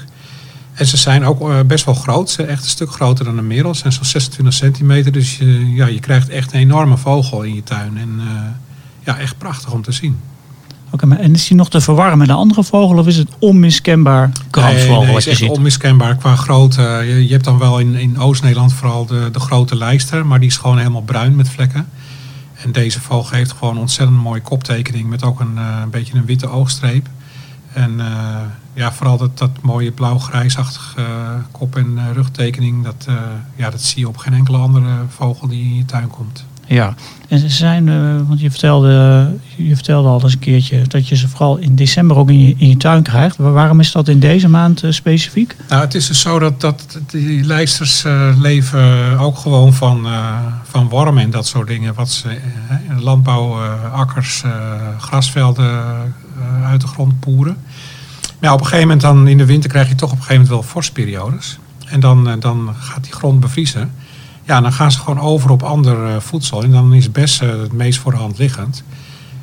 En 0.73 0.85
ze 0.85 0.97
zijn 0.97 1.25
ook 1.25 1.49
eh, 1.49 1.59
best 1.67 1.85
wel 1.85 1.93
groot. 1.93 2.29
Ze 2.29 2.35
zijn 2.35 2.47
echt 2.47 2.63
een 2.63 2.69
stuk 2.69 2.91
groter 2.91 3.25
dan 3.25 3.37
een 3.37 3.47
merel. 3.47 3.73
Ze 3.73 3.79
zijn 3.79 3.93
zo'n 3.93 4.05
26 4.05 4.53
centimeter. 4.53 5.11
Dus 5.11 5.37
je, 5.37 5.73
ja, 5.73 5.85
je 5.85 5.99
krijgt 5.99 6.29
echt 6.29 6.53
een 6.53 6.59
enorme 6.59 6.97
vogel 6.97 7.43
in 7.43 7.55
je 7.55 7.63
tuin. 7.63 7.97
En 7.97 8.19
eh, 8.19 8.25
ja, 9.03 9.17
echt 9.17 9.37
prachtig 9.37 9.71
om 9.71 9.81
te 9.81 9.91
zien. 9.91 10.19
Oké, 11.03 11.15
en 11.15 11.33
is 11.33 11.47
die 11.47 11.57
nog 11.57 11.69
te 11.69 11.81
verwarren 11.81 12.17
met 12.17 12.29
een 12.29 12.35
andere 12.35 12.63
vogel 12.63 12.97
of 12.97 13.07
is 13.07 13.17
het 13.17 13.29
onmiskenbaar 13.39 14.31
kramsvogel 14.49 14.95
Nee, 14.95 15.03
nee, 15.03 15.13
wat 15.13 15.25
is 15.25 15.41
echt 15.41 15.49
onmiskenbaar 15.49 16.15
qua 16.15 16.35
grootte. 16.35 16.81
Je, 16.81 17.25
je 17.25 17.31
hebt 17.31 17.43
dan 17.43 17.57
wel 17.57 17.79
in, 17.79 17.95
in 17.95 18.19
Oost-Nederland 18.19 18.73
vooral 18.73 19.05
de, 19.05 19.29
de 19.31 19.39
grote 19.39 19.75
lijster. 19.75 20.25
Maar 20.25 20.39
die 20.39 20.49
is 20.49 20.57
gewoon 20.57 20.77
helemaal 20.77 21.01
bruin 21.01 21.35
met 21.35 21.49
vlekken. 21.49 21.87
En 22.63 22.71
deze 22.71 23.01
vogel 23.01 23.35
heeft 23.35 23.51
gewoon 23.51 23.75
een 23.75 23.81
ontzettend 23.81 24.21
mooie 24.21 24.41
koptekening. 24.41 25.09
Met 25.09 25.23
ook 25.23 25.39
een, 25.39 25.57
eh, 25.57 25.79
een 25.81 25.89
beetje 25.89 26.15
een 26.15 26.25
witte 26.25 26.47
oogstreep. 26.47 27.07
En 27.73 27.99
eh, 27.99 28.37
ja, 28.73 28.93
vooral 28.93 29.17
dat, 29.17 29.37
dat 29.37 29.61
mooie 29.61 29.91
blauw-grijsachtige 29.91 31.01
eh, 31.01 31.29
kop- 31.51 31.75
en 31.75 32.13
rugtekening. 32.13 32.83
Dat, 32.83 33.07
ja, 33.55 33.69
dat 33.69 33.81
zie 33.81 33.99
je 33.99 34.07
op 34.07 34.17
geen 34.17 34.33
enkele 34.33 34.57
andere 34.57 34.91
vogel 35.09 35.47
die 35.47 35.63
in 35.63 35.75
je 35.75 35.85
tuin 35.85 36.07
komt. 36.07 36.45
Ja, 36.67 36.93
en 37.27 37.39
ze 37.39 37.49
zijn, 37.49 37.89
eh, 37.89 37.95
want 38.27 38.39
je 38.39 38.49
vertelde, 38.49 39.29
je 39.55 39.75
vertelde 39.75 40.07
al 40.09 40.21
eens 40.23 40.33
een 40.33 40.39
keertje 40.39 40.81
dat 40.87 41.07
je 41.07 41.15
ze 41.15 41.27
vooral 41.27 41.57
in 41.57 41.75
december 41.75 42.17
ook 42.17 42.29
in 42.29 42.39
je, 42.47 42.55
in 42.57 42.69
je 42.69 42.77
tuin 42.77 43.03
krijgt. 43.03 43.37
Waar- 43.37 43.51
Waarom 43.53 43.79
is 43.79 43.91
dat 43.91 44.07
in 44.07 44.19
deze 44.19 44.49
maand 44.49 44.83
eh, 44.83 44.91
specifiek? 44.91 45.55
Nou, 45.69 45.81
het 45.81 45.93
is 45.95 46.07
dus 46.07 46.19
zo 46.19 46.39
dat, 46.39 46.61
dat 46.61 46.99
die 47.11 47.43
lijsters 47.43 48.03
eh, 48.03 48.29
leven 48.39 49.17
ook 49.19 49.37
gewoon 49.37 49.73
van, 49.73 50.07
van 50.63 50.89
wormen 50.89 51.23
en 51.23 51.29
dat 51.29 51.47
soort 51.47 51.67
dingen. 51.67 51.93
Wat 51.93 52.09
ze 52.09 52.27
landbouw, 52.99 53.57
akkers, 53.93 54.43
grasvelden 54.99 55.81
uit 56.65 56.81
de 56.81 56.87
grond 56.87 57.19
poeren. 57.19 57.57
Maar 58.39 58.53
op 58.53 58.59
een 58.59 58.65
gegeven 58.65 58.87
moment 58.87 59.01
dan 59.01 59.27
in 59.27 59.37
de 59.37 59.45
winter 59.45 59.69
krijg 59.69 59.87
je 59.89 59.95
toch 59.95 60.11
op 60.11 60.17
een 60.17 60.23
gegeven 60.23 60.41
moment 60.43 60.61
wel 60.63 60.71
vorstperiodes. 60.71 61.59
En 61.85 61.99
dan, 61.99 62.39
dan 62.39 62.69
gaat 62.79 63.03
die 63.03 63.13
grond 63.13 63.39
bevriezen. 63.39 63.91
Ja, 64.45 64.61
dan 64.61 64.73
gaan 64.73 64.91
ze 64.91 64.99
gewoon 64.99 65.19
over 65.19 65.49
op 65.49 65.63
ander 65.63 66.05
eh, 66.05 66.19
voedsel. 66.19 66.63
En 66.63 66.71
dan 66.71 66.93
is 66.93 67.11
bes 67.11 67.39
eh, 67.39 67.49
het 67.49 67.73
meest 67.73 67.99
voor 67.99 68.11
de 68.11 68.17
hand 68.17 68.37
liggend. 68.37 68.83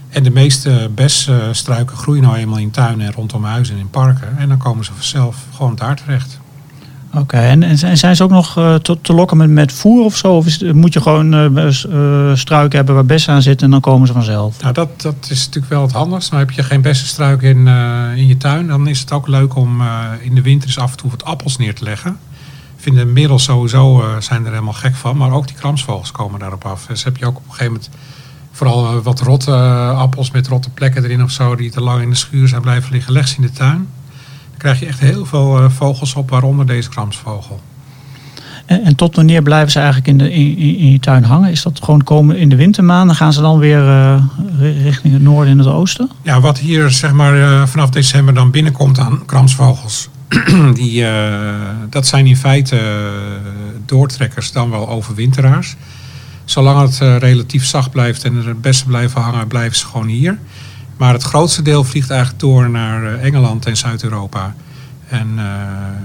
En 0.09 0.23
de 0.23 0.31
meeste 0.31 0.91
besstruiken 0.95 1.97
groeien 1.97 2.23
nou 2.23 2.37
eenmaal 2.37 2.59
in 2.59 2.71
tuinen 2.71 3.07
en 3.07 3.13
rondom 3.13 3.45
huizen 3.45 3.75
en 3.75 3.81
in 3.81 3.91
parken. 3.91 4.39
En 4.39 4.49
dan 4.49 4.59
komen 4.59 4.85
ze 4.85 4.93
vanzelf 4.95 5.37
gewoon 5.53 5.75
daar 5.75 5.97
terecht. 5.97 6.41
Oké, 7.15 7.37
en, 7.37 7.63
en 7.63 7.99
zijn 7.99 8.17
ze 8.17 8.23
ook 8.23 8.31
nog 8.31 8.57
eh, 8.57 8.75
te, 8.75 8.99
te 9.01 9.13
lokken 9.13 9.37
met, 9.37 9.51
met 9.51 9.73
voer 9.73 10.05
of 10.05 10.17
zo? 10.17 10.37
Of 10.37 10.47
is, 10.47 10.63
moet 10.63 10.93
je 10.93 11.01
gewoon 11.01 11.57
eh, 11.57 12.35
struiken 12.35 12.77
hebben 12.77 12.95
waar 12.95 13.07
bessen 13.07 13.35
aan 13.35 13.43
zitten 13.43 13.67
en 13.67 13.73
dan 13.73 13.81
komen 13.81 14.07
ze 14.07 14.13
vanzelf? 14.13 14.63
Nou, 14.63 14.75
dat, 14.75 15.01
dat 15.01 15.27
is 15.29 15.39
natuurlijk 15.39 15.73
wel 15.73 15.83
het 15.83 15.93
handigst. 15.93 16.31
Nou 16.31 16.43
heb 16.45 16.53
je 16.53 16.63
geen 16.63 16.81
bessenstruik 16.81 17.43
in, 17.43 17.67
in 18.17 18.27
je 18.27 18.37
tuin. 18.37 18.67
Dan 18.67 18.87
is 18.87 19.01
het 19.01 19.13
ook 19.13 19.29
leuk 19.29 19.57
om 19.57 19.83
in 20.21 20.35
de 20.35 20.43
winter 20.43 20.69
eens 20.69 20.79
af 20.79 20.91
en 20.91 20.97
toe 20.97 21.11
wat 21.11 21.25
appels 21.25 21.57
neer 21.57 21.75
te 21.75 21.85
leggen. 21.85 22.17
Vinden 22.83 23.13
middels 23.13 23.43
sowieso 23.45 24.01
eh, 24.01 24.07
zijn 24.19 24.45
er 24.45 24.51
helemaal 24.51 24.73
gek 24.73 24.95
van. 24.95 25.17
Maar 25.17 25.31
ook 25.33 25.47
die 25.47 25.57
kramsvogels 25.57 26.11
komen 26.13 26.41
daarop 26.41 26.65
af. 26.65 26.87
Dus 26.87 27.05
heb 27.05 27.17
je 27.17 27.27
ook 27.27 27.37
op 27.37 27.45
een 27.45 27.51
gegeven 27.51 27.73
moment 27.73 27.91
vooral 28.53 28.87
eh, 28.87 29.03
wat 29.03 29.21
rotte 29.21 29.51
eh, 29.51 29.99
appels 29.99 30.31
met 30.31 30.49
rotte 30.49 30.71
plekken 30.71 31.05
erin 31.05 31.23
of 31.23 31.31
zo. 31.31 31.57
Die 31.57 31.71
te 31.71 31.81
lang 31.81 32.03
in 32.03 32.11
de 32.11 32.17
schuur 32.17 32.49
zijn 32.49 32.63
blijven 32.63 32.93
liggen. 32.93 33.13
Leg 33.13 33.29
ze 33.29 33.37
in 33.37 33.43
de 33.43 33.51
tuin. 33.51 33.89
Dan 34.51 34.59
krijg 34.59 34.81
je 34.81 34.87
echt 34.87 35.01
heel 35.01 35.25
veel 35.27 35.71
vogels 35.71 36.15
op, 36.15 36.31
waaronder 36.31 36.67
deze 36.67 36.89
kramsvogel. 36.89 37.61
En, 38.67 38.83
en 38.85 38.95
tot 38.95 39.17
wanneer 39.17 39.43
blijven 39.43 39.71
ze 39.71 39.79
eigenlijk 39.79 40.09
in, 40.09 40.19
de, 40.19 40.33
in, 40.33 40.57
in 40.79 40.91
je 40.91 41.01
tuin 41.01 41.25
hangen? 41.25 41.51
Is 41.51 41.63
dat 41.63 41.81
gewoon 41.83 42.05
komen 42.05 42.37
in 42.37 42.49
de 42.49 42.57
wintermaanden? 42.57 43.17
Gaan 43.17 43.33
ze 43.33 43.41
dan 43.41 43.59
weer 43.59 43.85
ri- 44.59 44.83
richting 44.83 45.13
het 45.13 45.23
noorden 45.23 45.53
en 45.53 45.59
het 45.59 45.67
oosten? 45.67 46.11
Ja, 46.23 46.41
wat 46.41 46.59
hier 46.59 46.91
zeg 46.91 47.13
maar 47.13 47.69
vanaf 47.69 47.91
december 47.91 48.35
dan 48.35 48.51
binnenkomt 48.51 48.99
aan 48.99 49.23
kramsvogels, 49.27 50.09
die, 50.75 51.07
eh, 51.07 51.71
dat 51.89 52.07
zijn 52.07 52.27
in 52.27 52.37
feite 52.37 52.77
eh, 52.77 53.43
doortrekkers, 53.87 54.53
dan 54.53 54.71
wel 54.71 54.89
overwinteraars. 54.89 55.77
Zolang 56.45 56.81
het 56.81 57.01
eh, 57.01 57.17
relatief 57.17 57.65
zacht 57.65 57.91
blijft 57.91 58.25
en 58.25 58.37
er 58.37 58.47
het 58.47 58.61
beste 58.61 58.87
blijven 58.87 59.21
hangen, 59.21 59.47
blijven 59.47 59.79
ze 59.79 59.87
gewoon 59.87 60.07
hier. 60.07 60.39
Maar 60.97 61.13
het 61.13 61.23
grootste 61.23 61.63
deel 61.63 61.85
vliegt 61.85 62.11
eigenlijk 62.11 62.41
door 62.41 62.71
naar 62.71 63.19
Engeland 63.19 63.67
en 63.67 63.77
Zuid-Europa. 63.77 64.55
En 65.09 65.39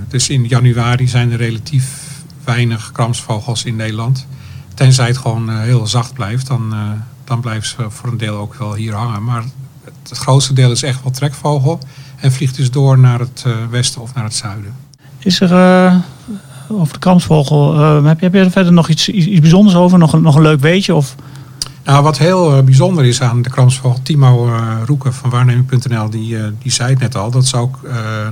dus 0.07 0.29
in 0.29 0.45
januari 0.45 1.07
zijn 1.07 1.31
er 1.31 1.37
relatief 1.37 1.85
weinig 2.43 2.91
kramsvogels 2.91 3.63
in 3.63 3.75
Nederland. 3.75 4.27
Tenzij 4.73 5.07
het 5.07 5.17
gewoon 5.17 5.59
heel 5.59 5.87
zacht 5.87 6.13
blijft, 6.13 6.47
dan, 6.47 6.75
dan 7.23 7.41
blijven 7.41 7.67
ze 7.67 7.75
voor 7.89 8.09
een 8.09 8.17
deel 8.17 8.35
ook 8.35 8.53
wel 8.53 8.73
hier 8.73 8.93
hangen. 8.93 9.23
Maar 9.23 9.43
het 10.09 10.17
grootste 10.17 10.53
deel 10.53 10.71
is 10.71 10.83
echt 10.83 11.03
wel 11.03 11.11
trekvogel. 11.11 11.79
En 12.17 12.31
vliegt 12.31 12.55
dus 12.55 12.71
door 12.71 12.99
naar 12.99 13.19
het 13.19 13.43
eh, 13.45 13.53
westen 13.69 14.01
of 14.01 14.13
naar 14.13 14.23
het 14.23 14.35
zuiden. 14.35 14.73
Is 15.19 15.39
er 15.41 15.53
eh, 15.53 15.95
over 16.67 16.93
de 16.93 16.99
kramsvogel, 16.99 17.73
eh, 17.73 18.05
heb, 18.05 18.19
je, 18.19 18.25
heb 18.25 18.33
je 18.33 18.39
er 18.39 18.51
verder 18.51 18.73
nog 18.73 18.89
iets, 18.89 19.09
iets, 19.09 19.39
bijzonders 19.39 19.75
over? 19.75 19.97
Nog, 19.97 20.13
een- 20.13 20.21
nog 20.21 20.35
een 20.35 20.41
leuk 20.41 20.59
weetje? 20.59 20.95
Of, 20.95 21.15
Nou, 21.83 22.03
wat 22.03 22.17
heel 22.17 22.63
bijzonder 22.63 23.05
is 23.05 23.21
aan 23.21 23.41
de 23.41 23.49
kramsvogel, 23.49 24.01
Timo 24.03 24.49
Roeken 24.85 25.13
van 25.13 25.29
waarneming.nl, 25.29 26.09
die, 26.09 26.37
die 26.61 26.71
zei 26.71 26.89
het 26.89 26.99
net 26.99 27.15
al, 27.15 27.31
dat 27.31 27.45
ze 27.45 27.57
ook 27.57 27.79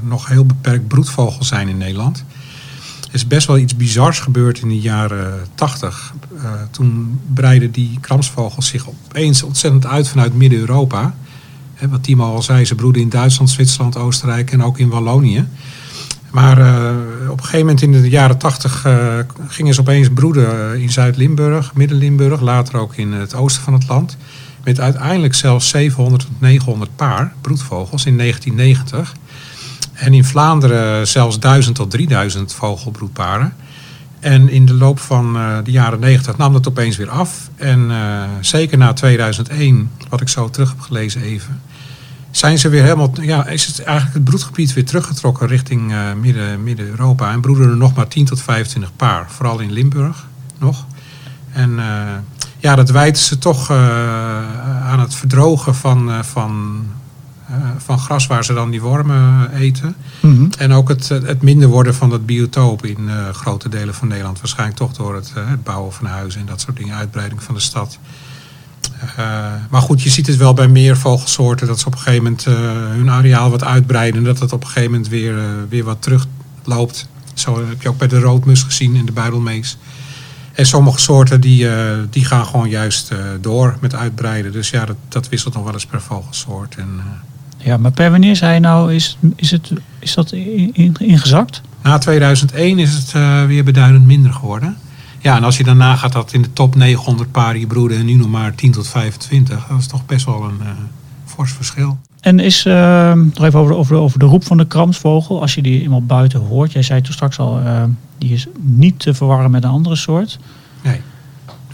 nog 0.04 0.28
heel 0.28 0.45
beperkt 0.45 0.88
broedvogel 0.88 1.43
zijn 1.43 1.67
in 1.67 1.78
Nederland. 1.78 2.24
Er 3.08 3.13
is 3.21 3.28
best 3.28 3.48
wel 3.48 3.58
iets 3.58 3.76
bizars 3.76 4.19
gebeurd 4.19 4.60
in 4.60 4.67
de 4.67 4.80
jaren 4.80 5.34
80. 5.56 6.13
Eh, 6.38 6.43
toen 6.71 7.19
breidden 7.34 7.71
die 7.71 7.98
kramsvogels 8.02 8.67
zich 8.67 8.88
opeens 8.89 9.43
ontzettend 9.43 9.86
uit 9.86 10.08
vanuit 10.08 10.34
Midden-Europa. 10.36 11.15
Wat 11.80 12.04
Timo 12.04 12.34
al 12.34 12.42
zei, 12.42 12.66
ze 12.66 12.76
broeden 12.76 13.02
in 13.02 13.10
Duitsland, 13.10 13.50
Zwitserland, 13.50 13.98
Oostenrijk 13.98 14.52
en 14.52 14.64
ook 14.64 14.78
in 14.78 14.90
Wallonië. 14.90 15.48
Maar 16.32 16.58
eh, 16.58 17.30
op 17.30 17.38
een 17.38 17.44
gegeven 17.44 17.60
moment 17.60 17.82
in 17.82 17.92
de 17.92 18.10
jaren 18.10 18.38
80 18.38 18.86
eh, 18.86 19.18
gingen 19.48 19.74
ze 19.74 19.80
opeens 19.80 20.10
broeden 20.14 20.82
in 20.82 20.92
Zuid-Limburg, 20.92 21.74
Midden-Limburg, 21.74 22.42
later 22.42 22.80
ook 22.80 22.96
in 22.96 23.12
het 23.12 23.36
oosten 23.36 23.64
van 23.64 23.74
het 23.74 23.88
land. 23.88 24.18
Met 24.64 24.80
uiteindelijk 24.80 25.34
zelfs 25.34 25.70
700 25.70 26.22
tot 26.22 26.42
900 26.42 26.96
paar 26.96 27.34
broedvogels 27.42 28.06
in 28.06 28.18
1990. 28.18 29.16
En 29.94 30.14
in 30.14 30.26
Vlaanderen 30.26 31.08
zelfs 31.08 31.40
1000 31.40 31.76
tot 31.76 31.92
3000 31.92 32.54
vogelbroedparen. 32.54 33.54
En 34.26 34.50
in 34.50 34.66
de 34.66 34.74
loop 34.74 35.00
van 35.00 35.36
eh, 35.36 35.58
de 35.64 35.72
jaren 35.72 36.00
90 36.00 36.38
nam 36.38 36.54
dat 36.54 36.68
opeens 36.68 36.98
weer 36.98 37.10
af. 37.10 37.50
En 37.56 37.92
eh, 37.92 38.24
zeker 38.42 38.78
na 38.78 38.94
2001, 38.94 39.92
wat 40.10 40.22
ik 40.22 40.30
zo 40.30 40.50
terug 40.50 40.70
heb 40.70 40.80
gelezen 40.80 41.22
even, 41.22 41.62
zijn 42.32 42.58
ze 42.60 42.70
weer 42.70 42.84
helemaal, 42.84 43.12
ja, 43.22 43.48
is 43.48 43.66
het 43.66 43.84
eigenlijk 43.84 44.16
het 44.16 44.24
broedgebied 44.24 44.74
weer 44.74 44.86
teruggetrokken 44.86 45.48
richting 45.48 45.92
eh, 45.92 46.00
midden- 46.22 46.64
Midden-Europa. 46.64 47.32
en 47.32 47.42
broeden 47.42 47.70
er 47.70 47.78
nog 47.78 47.96
maar 47.96 48.08
10 48.08 48.26
tot 48.26 48.42
25 48.42 48.96
paar, 48.96 49.32
vooral 49.32 49.60
in 49.60 49.72
Limburg 49.72 50.28
nog. 50.60 50.86
En 51.52 51.80
ja, 52.58 52.76
dat 52.76 52.90
wijten 52.90 53.24
ze 53.24 53.38
toch 53.38 53.72
aan 53.72 55.00
het 55.00 55.16
verdrogen 55.16 55.76
van, 55.76 56.26
van, 56.26 56.84
van 57.78 58.00
gras 58.00 58.28
waar 58.28 58.46
ze 58.46 58.54
dan 58.54 58.70
die 58.70 58.82
wormen 58.82 59.52
eten. 59.52 59.96
Mhm. 60.20 60.48
En 60.58 60.72
ook 60.72 60.89
het, 60.89 61.08
het 61.10 61.41
minder 61.41 61.70
worden 61.70 61.96
van 61.96 62.10
dat 62.10 62.26
biotoop 62.26 62.86
in 62.86 63.10
eh, 63.10 63.30
grote 63.30 63.70
delen 63.70 63.94
van 63.94 64.08
Nederland. 64.08 64.39
Waarschijnlijk 64.39 64.78
toch 64.78 64.94
door 64.94 65.15
het, 65.15 65.32
eh, 65.36 65.50
het 65.50 65.63
bouwen 65.63 65.94
van 65.94 66.06
huizen 66.06 66.39
en 66.39 66.46
dat 66.46 66.62
soort 66.62 66.78
dingen, 66.78 66.96
uitbreiding 66.96 67.44
van 67.44 67.56
de 67.56 67.62
stad. 67.62 68.00
Eh, 69.15 69.26
maar 69.70 69.82
goed, 69.82 70.02
je 70.02 70.10
ziet 70.10 70.28
het 70.28 70.38
wel 70.38 70.54
bij 70.54 70.68
meer 70.68 70.98
vogelsoorten 70.98 71.68
dat 71.68 71.80
ze 71.80 71.86
op 71.86 71.94
een 71.94 72.00
gegeven 72.00 72.24
moment 72.24 72.46
eh, 72.46 72.54
hun 72.96 73.10
areaal 73.10 73.50
wat 73.50 73.63
uitbreiden. 73.63 74.20
En 74.20 74.26
dat 74.26 74.39
het 74.39 74.54
op 74.54 74.62
een 74.62 74.68
gegeven 74.68 74.91
moment 74.91 75.10
weer, 75.10 75.38
eh, 75.38 75.46
weer 75.70 75.84
wat 75.84 76.02
terugloopt. 76.02 77.08
Zo 77.34 77.68
heb 77.68 77.82
je 77.82 77.89
ook 77.89 77.98
bij 77.98 78.08
de 78.08 78.20
roodmus 78.20 78.63
gezien 78.63 78.96
en 78.96 79.06
de 79.06 79.12
buidelmees. 79.12 79.78
En 80.56 80.65
sommige 80.65 81.00
soorten 81.00 81.41
die, 81.41 81.70
eh, 81.70 81.98
die 82.10 82.26
gaan 82.26 82.46
gewoon 82.46 82.70
juist 82.70 83.12
eh, 83.12 83.18
door 83.41 83.78
met 83.82 83.96
uitbreiden. 83.96 84.52
Dus 84.52 84.70
ja, 84.70 84.86
dat, 84.86 84.96
dat 85.08 85.30
wisselt 85.30 85.54
nog 85.54 85.63
wel 85.63 85.74
eens 85.74 85.86
per 85.86 86.02
vogelsoort. 86.02 86.76
En, 86.76 86.89
eh, 86.98 87.06
Ja, 87.65 87.78
maar 87.78 87.91
per 87.91 88.12
wanneer 88.12 88.36
zei 88.36 88.54
je 88.54 88.60
nou, 88.60 88.93
is, 88.93 89.17
is, 89.36 89.51
het, 89.51 89.71
is 89.99 90.13
dat 90.13 90.32
in- 90.32 90.73
in- 90.73 90.95
ingezakt? 90.99 91.62
Na 91.84 91.97
2001 91.97 92.80
is 92.80 92.93
het 92.93 93.13
eh, 93.13 93.45
weer 93.45 93.63
beduidend 93.63 94.06
minder 94.06 94.34
geworden. 94.34 94.78
Ja, 95.19 95.36
en 95.36 95.43
als 95.43 95.58
je 95.58 95.63
daarna 95.63 95.95
gaat 95.95 96.12
dat 96.12 96.34
in 96.34 96.41
de 96.41 96.54
top 96.54 96.75
900 96.75 97.32
paren 97.32 97.60
je 97.60 97.67
broeden 97.67 97.97
en 97.97 98.06
nu 98.06 98.13
nog 98.13 98.28
maar 98.28 98.56
10 98.56 98.71
tot 98.71 98.88
25, 98.88 99.67
dat 99.69 99.80
is 99.80 99.88
toch 99.88 100.06
best 100.06 100.25
wel 100.25 100.43
een 100.43 100.62
eh, 100.62 100.67
fors 101.25 101.51
verschil. 101.51 101.97
En 102.19 102.39
is, 102.39 102.65
eh, 102.65 103.13
nog 103.13 103.43
even 103.43 103.60
over 103.60 103.71
de, 103.71 103.78
over, 103.78 103.93
de, 103.93 103.99
over 103.99 104.19
de 104.19 104.25
roep 104.25 104.43
van 104.45 104.58
de 104.58 104.65
kramsvogel, 104.67 105.41
als 105.41 105.56
je 105.56 105.62
die 105.62 105.82
eenmaal 105.82 106.04
buiten 106.06 106.39
hoort. 106.39 106.71
Jij 106.71 106.82
zei 106.84 107.01
toen 107.01 107.13
straks 107.13 107.39
al, 107.39 107.60
eh, 107.60 107.84
die 108.17 108.34
is 108.34 108.47
niet 108.62 108.99
te 108.99 109.13
verwarren 109.13 109.51
met 109.51 109.63
een 109.63 109.69
andere 109.69 109.95
soort. 109.95 110.39
Nee, 110.84 111.01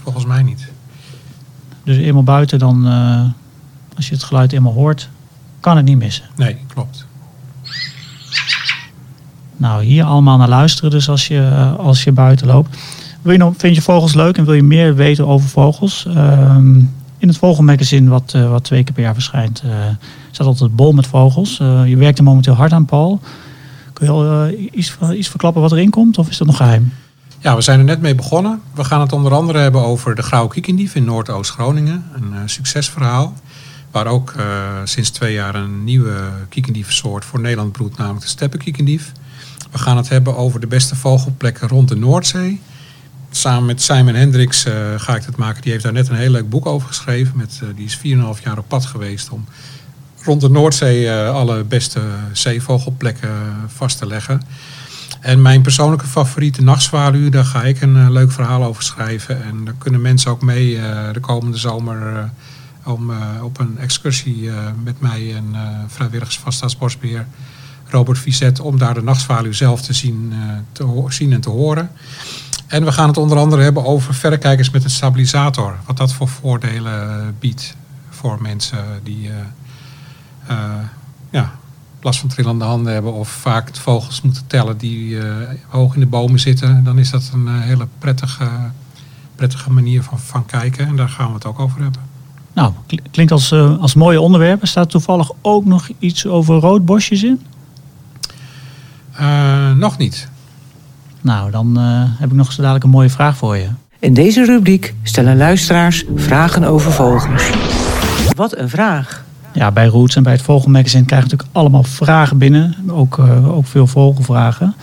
volgens 0.02 0.24
mij 0.24 0.42
niet. 0.42 0.68
Dus 1.84 1.96
eenmaal 1.96 2.22
buiten, 2.24 2.58
dan, 2.58 2.86
eh, 2.86 3.24
Als 3.96 4.08
je 4.08 4.14
het 4.14 4.24
geluid 4.24 4.52
eenmaal 4.52 4.72
hoort, 4.72 5.08
kan 5.62 5.76
het 5.76 5.84
niet 5.84 5.98
missen. 5.98 6.24
Nee, 6.36 6.56
klopt. 6.74 7.06
Nou, 9.56 9.84
hier 9.84 10.04
allemaal 10.04 10.36
naar 10.36 10.48
luisteren 10.48 10.90
dus 10.90 11.08
als 11.08 11.26
je, 11.26 11.38
eh, 11.38 11.76
als 11.78 12.04
je 12.04 12.12
buiten 12.12 12.46
loopt. 12.46 12.76
Wil 13.22 13.32
je 13.32 13.38
nog, 13.38 13.54
vind 13.56 13.76
je 13.76 13.82
vogels 13.82 14.14
leuk 14.14 14.36
en 14.38 14.44
wil 14.44 14.54
je 14.54 14.62
meer 14.62 14.94
weten 14.94 15.26
over 15.26 15.48
vogels? 15.48 16.06
Ehm, 16.06 16.76
in 17.18 17.28
het 17.28 17.36
Vogelmagazine, 17.36 18.10
wat, 18.10 18.32
eh, 18.34 18.50
wat 18.50 18.64
twee 18.64 18.84
keer 18.84 18.94
per 18.94 19.02
jaar 19.02 19.14
verschijnt, 19.14 19.62
eh, 19.64 19.70
staat 20.30 20.46
altijd 20.46 20.76
bol 20.76 20.92
met 20.92 21.06
vogels. 21.06 21.56
Je 21.86 21.96
werkt 21.96 22.18
er 22.18 22.24
momenteel 22.24 22.54
hard 22.54 22.72
aan, 22.72 22.84
Paul. 22.84 23.20
Kun 23.92 24.06
je 24.06 24.12
al 24.12 24.48
iets, 24.72 24.96
iets 25.14 25.28
verklappen 25.28 25.62
wat 25.62 25.72
erin 25.72 25.90
komt 25.90 26.18
of 26.18 26.28
is 26.28 26.38
dat 26.38 26.46
nog 26.46 26.56
geheim? 26.56 26.92
Ja, 27.38 27.54
we 27.54 27.62
zijn 27.62 27.78
er 27.78 27.84
net 27.84 28.00
mee 28.00 28.14
begonnen. 28.14 28.60
We 28.74 28.84
gaan 28.84 29.00
het 29.00 29.12
onder 29.12 29.34
andere 29.34 29.58
hebben 29.58 29.84
over 29.84 30.14
de 30.14 30.22
grauwe 30.22 30.50
kiekendief 30.50 30.94
in 30.94 31.04
Noordoost-Groningen. 31.04 32.04
Een 32.14 32.48
succesverhaal. 32.48 33.32
Waar 33.92 34.06
ook 34.06 34.32
eh, 34.36 34.78
sinds 34.84 35.10
twee 35.10 35.32
jaar 35.32 35.54
een 35.54 35.84
nieuwe 35.84 36.30
kiekendiefsoort 36.48 37.24
voor 37.24 37.40
Nederland 37.40 37.72
broedt, 37.72 37.98
namelijk 37.98 38.22
de 38.22 38.28
steppenkiekendief. 38.28 39.12
We 39.70 39.78
gaan 39.78 39.96
het 39.96 40.08
hebben 40.08 40.36
over 40.36 40.60
de 40.60 40.66
beste 40.66 40.96
vogelplekken 40.96 41.68
rond 41.68 41.88
de 41.88 41.96
Noordzee. 41.96 42.60
Samen 43.30 43.64
met 43.64 43.82
Simon 43.82 44.14
Hendricks 44.14 44.64
eh, 44.64 44.74
ga 44.96 45.16
ik 45.16 45.24
dat 45.24 45.36
maken. 45.36 45.62
Die 45.62 45.70
heeft 45.70 45.84
daar 45.84 45.92
net 45.92 46.08
een 46.08 46.16
heel 46.16 46.30
leuk 46.30 46.48
boek 46.48 46.66
over 46.66 46.88
geschreven. 46.88 47.36
Met, 47.36 47.60
eh, 47.62 47.68
die 47.76 47.84
is 47.84 47.96
4,5 47.96 48.42
jaar 48.42 48.58
op 48.58 48.68
pad 48.68 48.86
geweest 48.86 49.30
om 49.30 49.44
rond 50.22 50.40
de 50.40 50.50
Noordzee 50.50 51.10
alle 51.10 51.64
beste 51.64 52.00
zeevogelplekken 52.32 53.30
vast 53.66 53.98
te 53.98 54.06
leggen. 54.06 54.42
En 55.20 55.42
mijn 55.42 55.62
persoonlijke 55.62 56.06
favoriete 56.06 56.62
nachtzwaluw, 56.62 57.28
daar 57.28 57.44
ga 57.44 57.62
ik 57.62 57.80
een 57.80 58.12
leuk 58.12 58.32
verhaal 58.32 58.64
over 58.64 58.82
schrijven. 58.82 59.42
En 59.42 59.64
daar 59.64 59.74
kunnen 59.78 60.00
mensen 60.00 60.30
ook 60.30 60.42
mee 60.42 60.80
de 61.12 61.20
komende 61.20 61.58
zomer 61.58 62.30
om, 62.84 63.10
eh, 63.10 63.44
op 63.44 63.58
een 63.58 63.78
excursie 63.78 64.50
eh, 64.50 64.56
met 64.82 65.00
mij 65.00 65.34
en 65.36 65.48
eh 65.52 65.60
vrijwilligers 65.86 66.38
van 66.38 66.52
Staatsbosbeheer 66.52 67.26
Robert 67.88 68.18
Vizet 68.18 68.60
om 68.60 68.78
daar 68.78 68.94
de 68.94 69.02
nachtzwaluw 69.02 69.52
zelf 69.52 69.82
te 69.82 69.92
zien, 69.92 70.32
te 70.72 71.04
zien 71.08 71.32
en 71.32 71.40
te 71.40 71.50
horen. 71.50 71.90
En 72.66 72.84
we 72.84 72.92
gaan 72.92 73.08
het 73.08 73.16
onder 73.16 73.38
andere 73.38 73.62
hebben 73.62 73.84
over 73.84 74.14
verrekijkers 74.14 74.70
met 74.70 74.84
een 74.84 74.90
stabilisator. 74.90 75.78
Wat 75.86 75.96
dat 75.96 76.12
voor 76.12 76.28
voordelen 76.28 77.36
biedt 77.38 77.76
voor 78.10 78.42
mensen 78.42 78.84
die 79.02 79.30
ja, 81.30 81.52
last 82.00 82.20
van 82.20 82.28
trillende 82.28 82.64
handen 82.64 82.92
hebben 82.92 83.12
of 83.12 83.28
vaak 83.28 83.76
vogels 83.76 84.22
moeten 84.22 84.46
tellen 84.46 84.78
die 84.78 85.18
hoog 85.68 85.94
in 85.94 86.00
de 86.00 86.06
bomen 86.06 86.40
zitten. 86.40 86.84
Dan 86.84 86.98
is 86.98 87.10
dat 87.10 87.30
een 87.34 87.60
hele 87.60 87.88
prettige, 87.98 88.48
prettige 89.34 89.70
manier 89.70 90.02
van, 90.02 90.18
van 90.18 90.46
kijken. 90.46 90.86
En 90.86 90.96
daar 90.96 91.08
gaan 91.08 91.28
we 91.28 91.34
het 91.34 91.46
ook 91.46 91.58
over 91.58 91.82
hebben. 91.82 92.11
Nou, 92.52 92.72
kl- 92.86 92.96
klinkt 93.10 93.32
als, 93.32 93.52
eh, 93.52 93.78
als 93.80 93.94
mooie 93.94 94.20
onderwerp. 94.20 94.60
Er 94.62 94.68
staat 94.68 94.90
toevallig 94.90 95.30
ook 95.40 95.64
nog 95.64 95.88
iets 95.98 96.26
over 96.26 96.54
roodbosjes 96.54 97.22
in. 97.22 97.40
Eh, 99.12 99.72
nog 99.72 99.98
niet. 99.98 100.28
Nou, 101.20 101.50
dan 101.50 101.78
eh, 101.78 102.02
heb 102.20 102.30
ik 102.30 102.36
nog 102.36 102.52
zo 102.52 102.60
dadelijk 102.62 102.84
een 102.84 102.90
mooie 102.90 103.10
vraag 103.10 103.36
voor 103.36 103.56
je. 103.56 103.68
In 103.98 104.14
deze 104.14 104.44
rubriek 104.44 104.94
stellen 105.02 105.36
luisteraars 105.36 106.04
vragen 106.14 106.64
over 106.64 106.92
vogels. 106.92 107.50
Wat 108.36 108.56
een 108.56 108.68
vraag! 108.68 109.24
Ja, 109.52 109.70
bij 109.70 109.86
Roots 109.86 110.16
en 110.16 110.22
bij 110.22 110.32
het 110.32 110.42
Vogelmagazine 110.42 111.04
krijg 111.04 111.22
je 111.22 111.28
natuurlijk 111.30 111.56
allemaal 111.58 111.82
vragen 111.82 112.38
binnen. 112.38 112.76
Ook, 112.88 113.18
eh, 113.18 113.56
ook 113.56 113.66
veel 113.66 113.86
vogelvragen. 113.86 114.74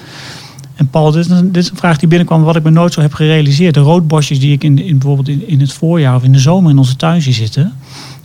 En 0.79 0.89
Paul, 0.89 1.11
dit 1.11 1.25
is, 1.25 1.31
een, 1.31 1.51
dit 1.51 1.63
is 1.63 1.69
een 1.69 1.77
vraag 1.77 1.97
die 1.97 2.07
binnenkwam 2.07 2.43
wat 2.43 2.55
ik 2.55 2.63
me 2.63 2.69
nooit 2.69 2.93
zo 2.93 3.01
heb 3.01 3.13
gerealiseerd. 3.13 3.73
De 3.73 3.79
roodbosjes 3.79 4.39
die 4.39 4.51
ik 4.51 4.63
in, 4.63 4.79
in, 4.79 4.97
bijvoorbeeld 4.97 5.27
in, 5.27 5.47
in 5.47 5.59
het 5.59 5.73
voorjaar 5.73 6.15
of 6.15 6.23
in 6.23 6.31
de 6.31 6.39
zomer 6.39 6.71
in 6.71 6.77
onze 6.77 6.95
tuin 6.95 7.21
zie 7.21 7.33
zitten. 7.33 7.73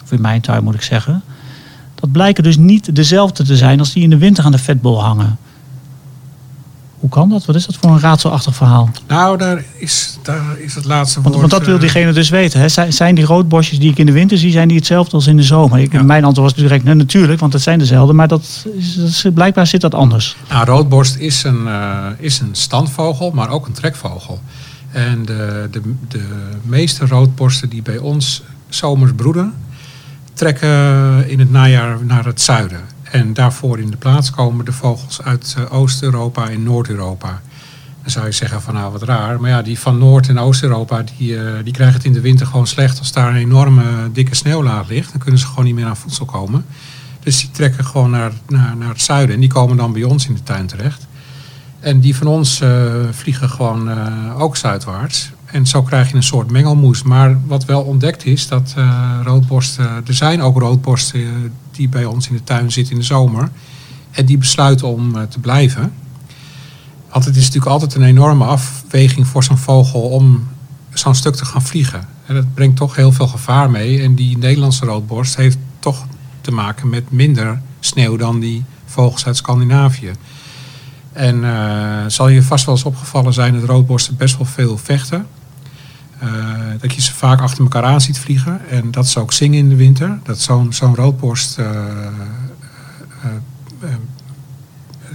Of 0.02 0.12
in 0.12 0.20
mijn 0.20 0.40
tuin 0.40 0.64
moet 0.64 0.74
ik 0.74 0.82
zeggen. 0.82 1.22
Dat 1.94 2.12
blijken 2.12 2.42
dus 2.42 2.56
niet 2.56 2.96
dezelfde 2.96 3.44
te 3.44 3.56
zijn 3.56 3.78
als 3.78 3.92
die 3.92 4.02
in 4.02 4.10
de 4.10 4.18
winter 4.18 4.44
aan 4.44 4.52
de 4.52 4.58
vetbol 4.58 5.02
hangen. 5.02 5.38
Hoe 7.04 7.12
kan 7.12 7.28
dat? 7.28 7.44
Wat 7.44 7.56
is 7.56 7.66
dat 7.66 7.76
voor 7.80 7.90
een 7.90 8.00
raadselachtig 8.00 8.54
verhaal? 8.54 8.90
Nou, 9.08 9.38
daar 9.38 9.64
is, 9.78 10.18
daar 10.22 10.58
is 10.58 10.74
het 10.74 10.84
laatste 10.84 11.20
Want, 11.22 11.34
woord. 11.34 11.38
want 11.50 11.50
dat 11.60 11.64
wil 11.66 11.74
eh, 11.74 11.80
diegene 11.80 12.12
dus 12.12 12.28
weten. 12.28 12.60
Hè? 12.60 12.68
Zijn, 12.92 13.14
die 13.14 13.24
roodbosjes 13.24 13.78
die 13.78 13.90
ik 13.90 13.98
in 13.98 14.06
de 14.06 14.12
winter 14.12 14.38
zie, 14.38 14.50
zijn 14.52 14.68
die 14.68 14.76
hetzelfde 14.76 15.12
als 15.16 15.26
in 15.26 15.36
de 15.36 15.42
zomer? 15.42 15.78
Ik, 15.78 15.92
Ja. 15.92 16.02
Mijn 16.02 16.24
antwoord 16.24 16.50
was 16.52 16.60
direct, 16.62 16.84
nee, 16.84 16.94
natuurlijk, 16.94 17.40
want 17.40 17.52
het 17.52 17.62
zijn 17.62 17.78
dezelfde. 17.78 18.12
Maar 18.12 18.28
dat 18.28 18.40
is, 18.76 18.94
dat 18.94 19.08
is- 19.08 19.26
blijkbaar 19.34 19.66
zit 19.66 19.80
dat 19.80 19.94
anders. 19.94 20.36
Nou, 20.48 20.64
roodborst 20.66 21.16
is 21.16 21.42
een, 21.44 21.66
eh, 21.66 22.06
is 22.18 22.40
een 22.40 22.48
standvogel, 22.54 23.30
maar 23.30 23.48
ook 23.48 23.66
een 23.66 23.72
trekvogel. 23.72 24.40
En 24.90 25.24
de, 25.24 25.68
de, 25.70 25.80
de 26.08 26.24
meeste 26.62 27.06
roodborsten 27.06 27.68
die 27.68 27.82
bij 27.82 27.98
ons 27.98 28.42
zomers 28.68 29.12
broeden, 29.16 29.54
trekken 30.34 30.68
in 31.28 31.38
het 31.38 31.50
najaar 31.50 31.98
naar 32.04 32.24
het 32.24 32.40
zuiden. 32.40 32.80
En 33.14 33.32
daarvoor 33.32 33.78
in 33.78 33.90
de 33.90 33.96
plaats 33.96 34.30
komen 34.30 34.64
de 34.64 34.72
vogels 34.72 35.22
uit 35.22 35.54
eh, 35.58 35.72
Oost-Europa 35.72 36.48
en 36.48 36.62
Noord-Europa. 36.62 37.40
Dan 38.02 38.10
zou 38.10 38.26
je 38.26 38.32
zeggen 38.32 38.62
van 38.62 38.74
nou 38.74 38.92
wat 38.92 39.02
raar. 39.02 39.40
Maar 39.40 39.50
ja, 39.50 39.62
die 39.62 39.78
van 39.78 39.98
Noord- 39.98 40.28
en 40.28 40.38
Oost-Europa 40.38 41.04
die, 41.16 41.38
eh, 41.38 41.64
die 41.64 41.72
krijgen 41.72 41.96
het 41.96 42.04
in 42.04 42.12
de 42.12 42.20
winter 42.20 42.46
gewoon 42.46 42.66
slecht 42.66 42.98
als 42.98 43.12
daar 43.12 43.28
een 43.28 43.36
enorme 43.36 43.82
dikke 44.12 44.34
sneeuwlaag 44.34 44.88
ligt. 44.88 45.10
Dan 45.10 45.20
kunnen 45.20 45.40
ze 45.40 45.46
gewoon 45.46 45.64
niet 45.64 45.74
meer 45.74 45.86
aan 45.86 45.96
voedsel 45.96 46.24
komen. 46.24 46.64
Dus 47.22 47.40
die 47.40 47.50
trekken 47.50 47.84
gewoon 47.84 48.10
naar, 48.10 48.32
naar, 48.48 48.76
naar 48.76 48.88
het 48.88 49.02
zuiden. 49.02 49.34
En 49.34 49.40
die 49.40 49.52
komen 49.52 49.76
dan 49.76 49.92
bij 49.92 50.04
ons 50.04 50.28
in 50.28 50.34
de 50.34 50.42
tuin 50.42 50.66
terecht. 50.66 51.06
En 51.80 52.00
die 52.00 52.16
van 52.16 52.26
ons 52.26 52.60
eh, 52.60 52.84
vliegen 53.10 53.48
gewoon 53.48 53.90
eh, 53.90 54.40
ook 54.40 54.56
zuidwaarts. 54.56 55.30
En 55.54 55.66
zo 55.66 55.82
krijg 55.82 56.10
je 56.10 56.16
een 56.16 56.22
soort 56.22 56.50
mengelmoes. 56.50 57.02
Maar 57.02 57.38
wat 57.46 57.64
wel 57.64 57.82
ontdekt 57.82 58.24
is, 58.24 58.48
dat 58.48 58.74
eh, 58.76 59.20
roodborsten... 59.24 59.84
Er 60.06 60.14
zijn 60.14 60.42
ook 60.42 60.58
roodborsten 60.58 61.20
eh, 61.20 61.28
die 61.74 61.88
bij 61.88 62.04
ons 62.04 62.28
in 62.28 62.34
de 62.34 62.44
tuin 62.44 62.72
zitten 62.72 62.92
in 62.92 62.98
de 62.98 63.06
zomer. 63.06 63.50
En 64.10 64.26
die 64.26 64.38
besluiten 64.38 64.86
om 64.86 65.16
eh, 65.16 65.22
te 65.22 65.38
blijven. 65.38 65.92
Want 67.10 67.24
het 67.24 67.36
is 67.36 67.42
natuurlijk 67.44 67.72
altijd 67.72 67.94
een 67.94 68.02
enorme 68.02 68.44
afweging 68.44 69.26
voor 69.26 69.44
zo'n 69.44 69.58
vogel 69.58 70.00
om 70.00 70.48
zo'n 70.92 71.14
stuk 71.14 71.34
te 71.34 71.44
gaan 71.44 71.62
vliegen. 71.62 72.08
En 72.26 72.34
dat 72.34 72.54
brengt 72.54 72.76
toch 72.76 72.96
heel 72.96 73.12
veel 73.12 73.26
gevaar 73.28 73.70
mee. 73.70 74.02
En 74.02 74.14
die 74.14 74.38
Nederlandse 74.38 74.84
roodborst 74.84 75.36
heeft 75.36 75.58
toch 75.78 76.06
te 76.40 76.50
maken 76.50 76.88
met 76.88 77.10
minder 77.10 77.60
sneeuw 77.80 78.16
dan 78.16 78.40
die 78.40 78.64
vogels 78.84 79.26
uit 79.26 79.36
Scandinavië. 79.36 80.10
En 81.12 81.44
eh, 81.44 82.04
zal 82.06 82.28
je 82.28 82.42
vast 82.42 82.64
wel 82.64 82.74
eens 82.74 82.84
opgevallen 82.84 83.32
zijn 83.32 83.60
dat 83.60 83.68
roodborsten 83.68 84.16
best 84.16 84.36
wel 84.36 84.46
veel 84.46 84.78
vechten. 84.78 85.26
Eh, 86.18 86.28
dat 86.80 86.94
je 86.94 87.00
ze 87.00 87.14
vaak 87.14 87.40
achter 87.40 87.62
elkaar 87.62 87.82
aan 87.82 88.00
ziet 88.00 88.18
vliegen. 88.18 88.60
En 88.70 88.90
dat 88.90 89.08
ze 89.08 89.20
ook 89.20 89.32
zingen 89.32 89.58
in 89.58 89.68
de 89.68 89.76
winter. 89.76 90.18
Dat 90.22 90.40
zo'n 90.40 90.72
zo'n 90.72 90.94
roodborst 90.94 91.58
eh, 91.58 91.66
eh, 91.66 91.72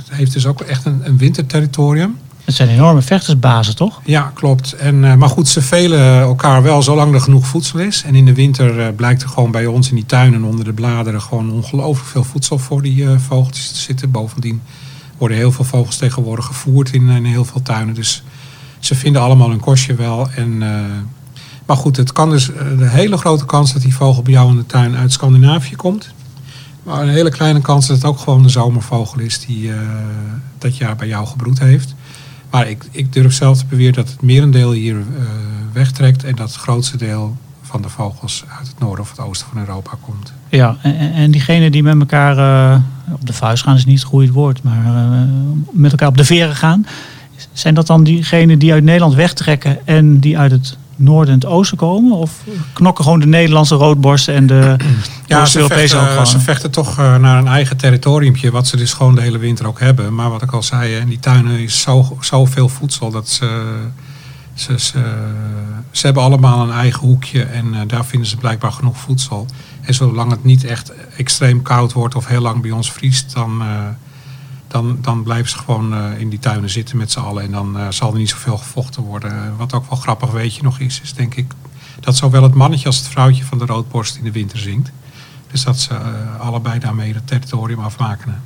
heeft 0.10 0.34
dus 0.34 0.46
ook 0.46 0.62
echt 0.62 0.86
een, 0.86 1.02
een 1.04 1.18
winterterritorium. 1.18 2.18
Het 2.44 2.56
zijn 2.56 2.70
enorme 2.70 3.02
vechtersbazen, 3.02 3.76
toch? 3.76 4.02
Ja, 4.04 4.32
klopt. 4.34 4.74
En, 4.74 5.18
maar 5.18 5.30
goed, 5.30 5.48
ze 5.48 5.62
velen 5.62 6.20
elkaar 6.20 6.64
wel 6.64 6.82
zolang 6.82 7.14
er 7.14 7.22
genoeg 7.22 7.48
voedsel 7.48 7.80
is. 7.80 8.04
En 8.04 8.16
in 8.16 8.26
de 8.26 8.34
winter 8.34 8.94
blijkt 8.94 9.22
er 9.22 9.30
gewoon 9.30 9.52
bij 9.52 9.66
ons 9.66 9.90
in 9.90 9.96
die 9.96 10.06
tuinen 10.06 10.44
onder 10.44 10.66
de 10.66 10.74
bladeren 10.74 11.22
gewoon 11.22 11.52
ongelooflijk 11.52 12.10
veel 12.10 12.24
voedsel 12.24 12.58
voor 12.58 12.82
die 12.82 13.08
vogeltjes 13.28 13.72
te 13.72 13.78
zitten. 13.78 14.12
Bovendien 14.12 14.62
worden 15.18 15.38
heel 15.38 15.52
veel 15.52 15.66
vogels 15.66 15.98
tegenwoordig 15.98 16.46
gevoerd 16.46 16.94
in, 16.94 17.10
in 17.10 17.26
heel 17.26 17.46
veel 17.46 17.62
tuinen. 17.62 17.94
Dus 17.94 18.24
ze 18.80 18.96
vinden 18.96 19.22
allemaal 19.22 19.52
een 19.52 19.60
kostje 19.60 19.96
wel. 19.96 20.30
En, 20.36 20.63
eh, 20.63 20.70
maar 21.65 21.78
goed, 21.78 21.98
het 21.98 22.12
kan 22.12 22.30
dus 22.30 22.52
eh, 22.54 22.78
de 22.78 22.89
hele 22.89 23.18
grote 23.18 23.46
kans 23.46 23.74
dat 23.74 23.82
die 23.82 23.96
vogel 23.96 24.22
bij 24.24 24.34
jou 24.34 24.50
in 24.50 24.56
de 24.58 24.65
tuin 24.65 24.96
uit 24.96 25.12
Scandinavië 25.12 25.76
komt. 25.76 26.13
Maar 26.84 27.02
een 27.02 27.10
hele 27.10 27.32
kleine 27.32 27.62
kans 27.62 27.88
dat 27.88 27.96
het 27.96 28.06
ook 28.06 28.20
gewoon 28.20 28.44
de 28.44 28.50
zomervogel 28.50 29.20
is 29.20 29.39
die 29.46 29.72
eh, 29.72 29.78
dat 30.58 30.78
jaar 30.78 30.96
bij 30.96 31.08
jou 31.08 31.28
gebroed 31.28 31.60
heeft. 31.60 31.96
Maar 32.50 32.70
ik, 32.70 32.86
ik 32.92 33.13
durf 33.13 33.34
zelf 33.34 33.58
te 33.58 33.65
beweren 33.65 33.94
dat 33.94 34.10
het 34.10 34.22
merendeel 34.22 34.72
hier 34.72 34.96
eh, 34.98 35.24
wegtrekt 35.74 36.24
en 36.24 36.36
dat 36.36 36.48
het 36.48 36.58
grootste 36.58 36.98
deel 36.98 37.38
van 37.62 37.82
de 37.82 37.89
vogels 37.89 38.44
uit 38.60 38.68
het 38.68 38.80
noorden 38.80 39.04
of 39.04 39.10
het 39.10 39.20
oosten 39.20 39.48
van 39.54 39.60
Europa 39.60 39.92
komt. 40.02 40.34
Ja, 40.50 40.78
en, 40.82 40.96
en- 40.98 41.13
en 41.13 41.32
diegenen 41.32 41.72
die 41.72 41.84
met 41.84 42.00
elkaar 42.00 42.38
eh, 42.74 42.80
op 43.13 43.26
de 43.26 43.34
vuist 43.34 43.63
gaan, 43.63 43.76
is 43.76 43.86
niet 43.86 44.00
het 44.00 44.08
goede 44.08 44.32
woord, 44.32 44.63
maar 44.63 44.86
eh, 44.86 45.22
met 45.72 45.92
elkaar 45.92 46.08
op 46.08 46.18
de 46.18 46.26
veren 46.26 46.56
gaan. 46.56 46.86
Zijn 47.60 47.74
dat 47.74 47.88
dan 47.88 48.04
diegenen 48.04 48.60
die 48.60 48.74
uit 48.74 48.84
Nederland 48.84 49.13
wegtrekken 49.13 49.88
en 49.88 50.19
die 50.19 50.38
uit 50.38 50.52
het 50.52 50.78
noorden 50.95 51.34
en 51.34 51.39
het 51.39 51.50
oosten 51.50 51.78
komen? 51.78 52.17
Of 52.17 52.32
knokken 52.74 53.04
gewoon 53.04 53.19
de 53.19 53.26
Nederlandse 53.26 53.76
roodborsten 53.76 54.34
en 54.34 54.48
de 54.48 54.76
Ja, 55.26 55.36
ze 55.36 55.41
Oost-Europese 55.41 55.95
ook 55.95 56.02
vechten, 56.02 56.10
gewoon? 56.10 56.28
ze 56.28 56.39
vechten 56.39 56.72
toch 56.72 57.00
eh, 57.00 57.15
naar 57.15 57.38
een 57.38 57.48
eigen 57.48 57.78
territoriumpje, 57.78 58.52
wat 58.52 58.67
ze 58.67 58.78
dus 58.78 58.93
gewoon 58.93 59.15
de 59.15 59.22
hele 59.22 59.38
winter 59.38 59.67
ook 59.67 59.80
hebben. 59.80 60.15
Maar 60.15 60.30
wat 60.30 60.41
ik 60.41 60.52
al 60.52 60.63
zei, 60.63 60.95
in 60.95 61.08
die 61.08 61.19
tuinen 61.19 61.60
is 61.60 61.82
zo, 61.82 62.17
zoveel 62.19 62.69
voedsel 62.69 63.12
dat 63.12 63.30
ze, 63.30 63.78
ze, 64.54 64.80
ze, 64.80 65.00
ze 65.91 66.06
hebben 66.06 66.24
allemaal 66.24 66.63
een 66.63 66.76
eigen 66.76 67.08
hoekje 67.08 67.43
en 67.43 67.74
eh, 67.74 67.80
daar 67.88 68.06
vinden 68.06 68.30
ze 68.30 68.38
blijkbaar 68.38 68.72
genoeg 68.72 68.98
voedsel. 68.98 69.45
En 69.82 69.93
zolang 69.93 70.32
het 70.32 70.43
niet 70.43 70.63
echt 70.63 70.91
extreem 71.17 71.62
koud 71.62 71.93
wordt 71.93 72.15
of 72.15 72.28
heel 72.28 72.41
lang 72.41 72.62
bij 72.62 72.72
ons 72.72 72.91
vriest, 72.91 73.34
dan, 73.34 73.62
eh, 73.62 73.67
dan, 74.69 74.97
dan 75.01 75.23
blijven 75.23 75.49
ze 75.49 75.58
gewoon 75.58 75.93
eh, 75.93 76.19
in 76.19 76.29
die 76.29 76.39
tuinen 76.39 76.69
zitten 76.69 76.97
met 76.97 77.12
z'n 77.12 77.19
allen. 77.19 77.43
En 77.43 77.51
dan 77.51 77.77
eh, 77.77 77.88
zal 77.89 78.12
er 78.12 78.17
niet 78.17 78.29
zoveel 78.29 78.58
gevochten 78.58 79.03
worden. 79.03 79.58
Wat 79.58 79.73
ook 79.73 79.89
wel 79.89 79.99
grappig 79.99 80.32
weet 80.32 80.55
je 80.55 80.63
nog 80.63 80.79
is, 80.79 81.01
is 81.01 81.13
denk 81.13 81.36
ik 81.36 81.53
dat 81.99 82.15
zowel 82.15 82.43
het 82.43 82.53
mannetje 82.53 82.86
als 82.86 82.97
het 82.97 83.08
vrouwtje 83.08 83.45
van 83.45 83.58
de 83.58 83.65
roodborst 83.65 84.15
in 84.15 84.23
de 84.23 84.32
winter 84.32 84.58
zingt. 84.58 84.91
Dus 85.51 85.63
dat 85.63 85.79
ze 85.79 85.93
eh, 85.93 86.39
allebei 86.39 86.79
daarmee 86.79 87.13
het 87.13 87.27
territorium 87.27 87.79
afmaken. 87.79 88.41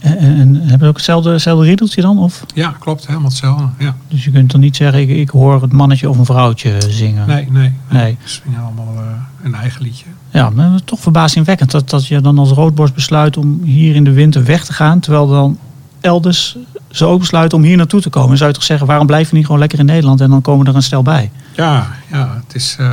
En, 0.00 0.18
en, 0.18 0.38
en 0.38 0.54
hebben 0.60 0.78
ze 0.80 0.86
ook 0.86 0.94
hetzelfde, 0.96 1.30
hetzelfde 1.30 1.64
riedeltje 1.64 2.00
dan? 2.02 2.18
Of? 2.18 2.44
Ja, 2.54 2.74
klopt. 2.78 3.06
Helemaal 3.06 3.28
hetzelfde. 3.28 3.64
Ja. 3.78 3.96
Dus 4.08 4.24
je 4.24 4.30
kunt 4.30 4.50
dan 4.50 4.60
niet 4.60 4.76
zeggen, 4.76 5.00
ik, 5.00 5.08
ik 5.08 5.28
hoor 5.30 5.62
het 5.62 5.72
mannetje 5.72 6.08
of 6.10 6.18
een 6.18 6.24
vrouwtje 6.24 6.76
zingen. 6.88 7.26
Nee, 7.26 7.50
nee. 7.50 7.72
Nee. 7.90 8.16
Ze 8.24 8.40
zingen 8.44 8.60
allemaal 8.62 8.94
een 9.42 9.54
eigen 9.54 9.82
liedje. 9.82 10.04
Ja, 10.30 10.50
maar 10.50 10.64
het 10.66 10.74
is 10.74 10.82
toch 10.84 11.00
verbazingwekkend 11.00 11.70
dat, 11.70 11.90
dat 11.90 12.06
je 12.06 12.20
dan 12.20 12.38
als 12.38 12.50
roodborst 12.50 12.94
besluit 12.94 13.36
om 13.36 13.60
hier 13.64 13.94
in 13.94 14.04
de 14.04 14.12
winter 14.12 14.44
weg 14.44 14.64
te 14.64 14.72
gaan. 14.72 15.00
Terwijl 15.00 15.28
dan 15.28 15.58
elders 16.00 16.56
ze 16.90 17.04
ook 17.04 17.18
besluiten 17.20 17.58
om 17.58 17.64
hier 17.64 17.76
naartoe 17.76 18.00
te 18.00 18.08
komen. 18.10 18.28
Dan 18.28 18.36
zou 18.36 18.48
je 18.50 18.54
toch 18.56 18.64
zeggen, 18.64 18.86
waarom 18.86 19.06
blijf 19.06 19.30
je 19.30 19.36
niet 19.36 19.44
gewoon 19.44 19.60
lekker 19.60 19.78
in 19.78 19.84
Nederland 19.86 20.20
en 20.20 20.30
dan 20.30 20.42
komen 20.42 20.66
er 20.66 20.74
een 20.74 20.82
stel 20.82 21.02
bij? 21.02 21.30
Ja, 21.56 21.86
ja 22.10 22.40
het 22.46 22.54
is 22.54 22.76
eh, 22.78 22.86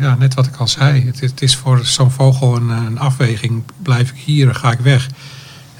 ja, 0.00 0.16
net 0.18 0.34
wat 0.34 0.46
ik 0.46 0.56
al 0.56 0.68
zei. 0.68 1.06
Het, 1.06 1.22
is- 1.22 1.30
het 1.30 1.42
is 1.42 1.56
voor 1.56 1.80
zo'n 1.84 2.10
vogel 2.10 2.56
een, 2.56 2.68
een 2.68 2.98
afweging. 2.98 3.62
Blijf 3.82 4.10
ik 4.10 4.16
hier, 4.24 4.54
ga 4.54 4.70
ik 4.72 4.78
weg? 4.80 5.08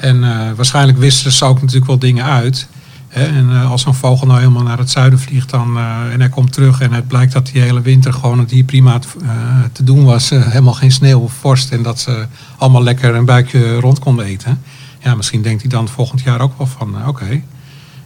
En 0.02 0.24
eh, 0.24 0.52
waarschijnlijk 0.56 0.98
wisten 0.98 1.32
ze 1.32 1.44
ook 1.44 1.60
natuurlijk 1.60 1.86
wel 1.86 1.98
dingen 1.98 2.24
uit. 2.24 2.66
Hè? 3.08 3.24
En 3.24 3.50
eh, 3.50 3.70
als 3.70 3.82
zo'n 3.82 3.94
vogel 3.94 4.26
nou 4.26 4.38
helemaal 4.38 4.62
naar 4.62 4.78
het 4.78 4.90
zuiden 4.90 5.18
vliegt 5.18 5.50
dan, 5.50 5.76
eh, 5.76 6.12
en 6.12 6.20
hij 6.20 6.28
komt 6.28 6.52
terug 6.52 6.80
en 6.80 6.92
het 6.92 7.08
blijkt 7.08 7.32
dat 7.32 7.46
die 7.52 7.62
hele 7.62 7.80
winter 7.80 8.12
gewoon 8.12 8.38
het 8.38 8.50
hier 8.50 8.64
prima 8.64 8.98
te, 8.98 9.08
eh, 9.22 9.28
te 9.72 9.84
doen 9.84 10.04
was. 10.04 10.30
eh, 10.30 10.46
helemaal 10.46 10.72
geen 10.74 10.92
sneeuw 10.92 11.20
of 11.20 11.32
vorst 11.32 11.70
en 11.70 11.82
dat 11.82 12.00
ze 12.00 12.26
allemaal 12.58 12.82
lekker 12.82 13.14
een 13.14 13.24
buikje 13.24 13.80
rond 13.80 13.98
konden 13.98 14.24
eten. 14.24 14.60
Ja, 15.00 15.14
misschien 15.14 15.42
denkt 15.42 15.60
hij 15.60 15.70
dan 15.70 15.88
volgend 15.88 16.20
jaar 16.20 16.40
ook 16.40 16.58
wel 16.58 16.66
van, 16.66 17.06
oké, 17.08 17.26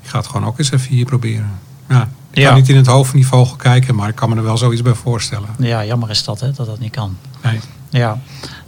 ik 0.03 0.09
ga 0.13 0.19
het 0.19 0.27
gewoon 0.27 0.47
ook 0.47 0.59
eens 0.59 0.71
even 0.73 0.89
hier 0.95 1.05
proberen. 1.05 1.51
Ja, 1.89 2.09
ik 2.31 2.39
Ja. 2.39 2.47
kan 2.49 2.57
niet 2.57 2.69
in 2.69 2.77
het 2.77 2.87
hoofd 2.87 3.11
van 3.11 3.19
die 3.19 3.29
vogel 3.29 3.57
kijken, 3.57 3.95
maar 3.95 4.09
ik 4.09 4.15
kan 4.15 4.29
me 4.29 4.37
er 4.37 4.43
wel 4.43 4.57
zoiets 4.57 4.83
bij 4.83 4.95
voorstellen. 4.95 5.49
Ja, 5.59 5.85
jammer 5.85 6.11
is 6.11 6.25
dat, 6.25 6.41
hè, 6.41 6.53
dat 6.53 6.67
dat 6.67 6.79
niet 6.79 6.91
kan. 6.93 7.17
Nee. 7.43 7.61
Ja, 7.97 8.19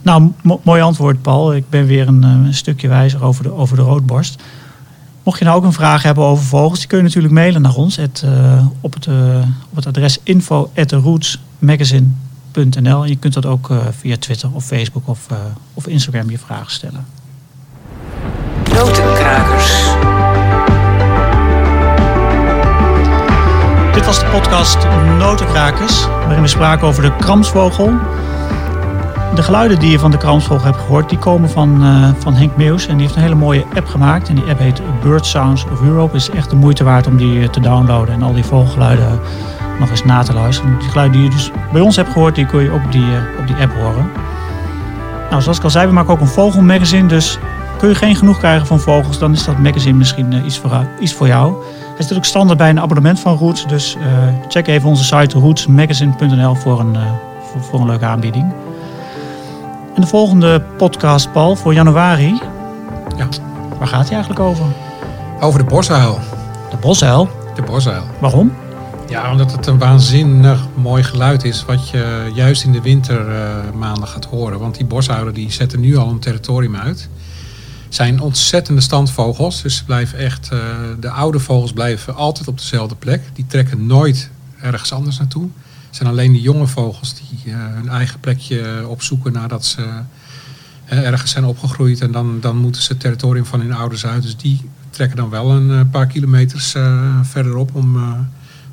nou, 0.01 0.31
mo- 0.41 0.59
mooi 0.63 0.81
antwoord, 0.81 1.21
Paul. 1.21 1.55
Ik 1.55 1.69
ben 1.69 1.85
weer 1.85 2.07
een, 2.07 2.23
eh, 2.23 2.29
een 2.29 2.53
stukje 2.53 2.87
wijzer 2.87 3.23
over 3.23 3.43
de, 3.43 3.53
over 3.53 3.75
de 3.75 3.81
roodborst. 3.81 4.41
Mocht 5.23 5.39
je 5.39 5.45
nou 5.45 5.57
ook 5.57 5.63
een 5.63 5.73
vraag 5.73 6.03
hebben 6.03 6.23
over 6.23 6.45
vogels, 6.45 6.79
die 6.79 6.87
kun 6.87 6.97
je 6.97 7.03
natuurlijk 7.03 7.33
mailen 7.33 7.61
naar 7.61 7.75
ons 7.75 7.97
eh, 7.97 8.05
op, 8.81 8.93
het, 8.93 9.07
eh, 9.07 9.13
op 9.69 9.75
het 9.75 9.87
adres 9.87 10.17
info@rootsmagazine.nl. 10.23 13.03
En 13.03 13.09
je 13.09 13.15
kunt 13.15 13.33
dat 13.33 13.45
ook 13.45 13.71
via 13.99 14.15
Twitter 14.19 14.49
of 14.53 14.65
Facebook 14.65 15.07
of, 15.07 15.27
of 15.73 15.87
Instagram 15.87 16.29
je 16.29 16.37
vragen 16.37 16.71
stellen. 16.71 17.05
Notenkrakers. 18.73 19.83
Dit 23.93 24.05
was 24.05 24.19
de 24.19 24.25
podcast 24.25 24.77
Notenkrakers, 25.17 26.05
waarin 26.05 26.41
we 26.41 26.47
spraken 26.47 26.87
over 26.87 27.03
de 27.03 27.15
kramsvogel. 27.15 27.93
De 29.35 29.43
geluiden 29.43 29.79
die 29.79 29.91
je 29.91 29.99
van 29.99 30.11
de 30.11 30.17
kramsvogel 30.17 30.65
hebt 30.65 30.77
gehoord, 30.77 31.09
die 31.09 31.17
komen 31.17 31.49
van, 31.49 31.83
eh, 31.83 32.09
van 32.21 32.33
Henk 32.33 32.55
Meus. 32.57 32.87
En 32.87 32.93
die 32.93 33.01
heeft 33.01 33.15
een 33.15 33.21
hele 33.21 33.35
mooie 33.35 33.65
app 33.75 33.87
gemaakt. 33.87 34.29
En 34.29 34.35
die 34.35 34.49
app 34.49 34.59
heet 34.59 34.81
Bird 35.01 35.25
Sounds 35.25 35.65
of 35.71 35.81
Europe. 35.81 36.13
Het 36.13 36.21
is 36.21 36.29
echt 36.29 36.49
de 36.49 36.55
moeite 36.55 36.83
waard 36.83 37.07
om 37.07 37.17
die 37.17 37.41
eh, 37.41 37.49
te 37.49 37.59
downloaden 37.59 38.13
en 38.13 38.21
al 38.21 38.33
die 38.33 38.45
vogelgeluiden 38.45 39.19
nog 39.79 39.89
eens 39.89 40.03
na 40.03 40.23
te 40.23 40.33
luisteren. 40.33 40.79
Die 40.79 40.89
geluiden 40.89 41.19
die 41.19 41.29
je 41.29 41.35
dus 41.35 41.51
bij 41.71 41.81
ons 41.81 41.95
hebt 41.95 42.11
gehoord, 42.11 42.35
die 42.35 42.45
kun 42.45 42.63
je 42.63 42.73
op 42.73 42.91
die, 42.91 43.01
eh, 43.01 43.39
op 43.39 43.47
die 43.47 43.55
app 43.55 43.73
horen. 43.73 44.11
Nou, 45.29 45.41
zoals 45.41 45.57
ik 45.57 45.63
al 45.63 45.69
zei, 45.69 45.87
we 45.87 45.93
maken 45.93 46.13
ook 46.13 46.19
een 46.19 46.27
vogelmagazine. 46.27 47.07
Dus 47.07 47.39
kun 47.79 47.89
je 47.89 47.95
geen 47.95 48.15
genoeg 48.15 48.37
krijgen 48.37 48.67
van 48.67 48.79
vogels, 48.79 49.19
dan 49.19 49.31
is 49.31 49.45
dat 49.45 49.57
magazine 49.57 49.97
misschien 49.97 50.33
eh, 50.33 50.45
iets, 50.45 50.57
voor, 50.57 50.87
iets 50.99 51.13
voor 51.13 51.27
jou. 51.27 51.53
Hij 51.95 52.05
zit 52.05 52.17
ook 52.17 52.25
standaard 52.25 52.57
bij 52.57 52.69
een 52.69 52.79
abonnement 52.79 53.19
van 53.19 53.37
Roots. 53.37 53.67
Dus 53.67 53.95
eh, 53.95 54.01
check 54.47 54.67
even 54.67 54.89
onze 54.89 55.03
site 55.03 55.39
rootsmagazine.nl 55.39 56.55
voor 56.55 56.79
een, 56.79 56.95
eh, 56.95 57.01
voor 57.59 57.79
een 57.79 57.85
leuke 57.85 58.05
aanbieding. 58.05 58.53
En 59.99 60.05
de 60.05 60.11
volgende 60.11 60.61
podcast, 60.77 61.31
Paul, 61.31 61.55
voor 61.55 61.73
januari. 61.73 62.41
Ja. 63.17 63.27
Waar 63.79 63.87
gaat 63.87 64.05
hij 64.05 64.11
eigenlijk 64.11 64.39
over? 64.39 64.65
Over 65.39 65.59
de 65.59 65.65
bosuil. 65.65 66.19
De 66.69 66.77
bosuil. 66.77 67.29
De 67.55 67.61
bosuil. 67.61 68.03
Waarom? 68.19 68.53
Ja, 69.09 69.31
omdat 69.31 69.51
het 69.51 69.67
een 69.67 69.77
waanzinnig 69.77 70.67
mooi 70.73 71.03
geluid 71.03 71.43
is 71.43 71.65
wat 71.65 71.89
je 71.89 72.31
juist 72.33 72.63
in 72.63 72.71
de 72.71 72.81
wintermaanden 72.81 74.07
gaat 74.07 74.25
horen. 74.25 74.59
Want 74.59 74.75
die 74.77 74.85
bosuilen 74.85 75.33
die 75.33 75.51
zetten 75.51 75.79
nu 75.79 75.97
al 75.97 76.09
een 76.09 76.19
territorium 76.19 76.75
uit. 76.75 77.09
Zijn 77.89 78.21
ontzettende 78.21 78.81
standvogels, 78.81 79.61
dus 79.61 79.77
ze 79.77 79.85
blijven 79.85 80.17
echt, 80.17 80.49
eh, 80.51 80.59
de 80.99 81.09
oude 81.09 81.39
vogels 81.39 81.73
blijven 81.73 82.15
altijd 82.15 82.47
op 82.47 82.57
dezelfde 82.57 82.95
plek. 82.95 83.21
Die 83.33 83.45
trekken 83.47 83.85
nooit 83.85 84.29
ergens 84.61 84.93
anders 84.93 85.17
naartoe. 85.17 85.49
Het 85.89 85.97
zijn 85.97 86.09
alleen 86.09 86.31
de 86.31 86.41
jonge 86.41 86.67
vogels 86.67 87.15
die 87.15 87.53
eh, 87.53 87.59
hun 87.59 87.89
eigen 87.89 88.19
plekje 88.19 88.87
opzoeken 88.87 89.31
nadat 89.31 89.65
ze 89.65 90.01
ergens 90.85 91.31
zijn 91.31 91.45
opgegroeid. 91.45 92.01
En 92.01 92.11
dan, 92.11 92.37
dan 92.41 92.57
moeten 92.57 92.81
ze 92.81 92.91
het 92.91 93.01
territorium 93.01 93.45
van 93.45 93.59
hun 93.59 93.73
ouders 93.73 94.05
uit. 94.05 94.21
Dus 94.21 94.37
die 94.37 94.69
trekken 94.89 95.17
dan 95.17 95.29
wel 95.29 95.51
een 95.51 95.71
eh, 95.71 95.91
paar 95.91 96.07
kilometers 96.07 96.75
eh, 96.75 97.19
verderop 97.21 97.75
om 97.75 97.95
eh, 97.95 98.11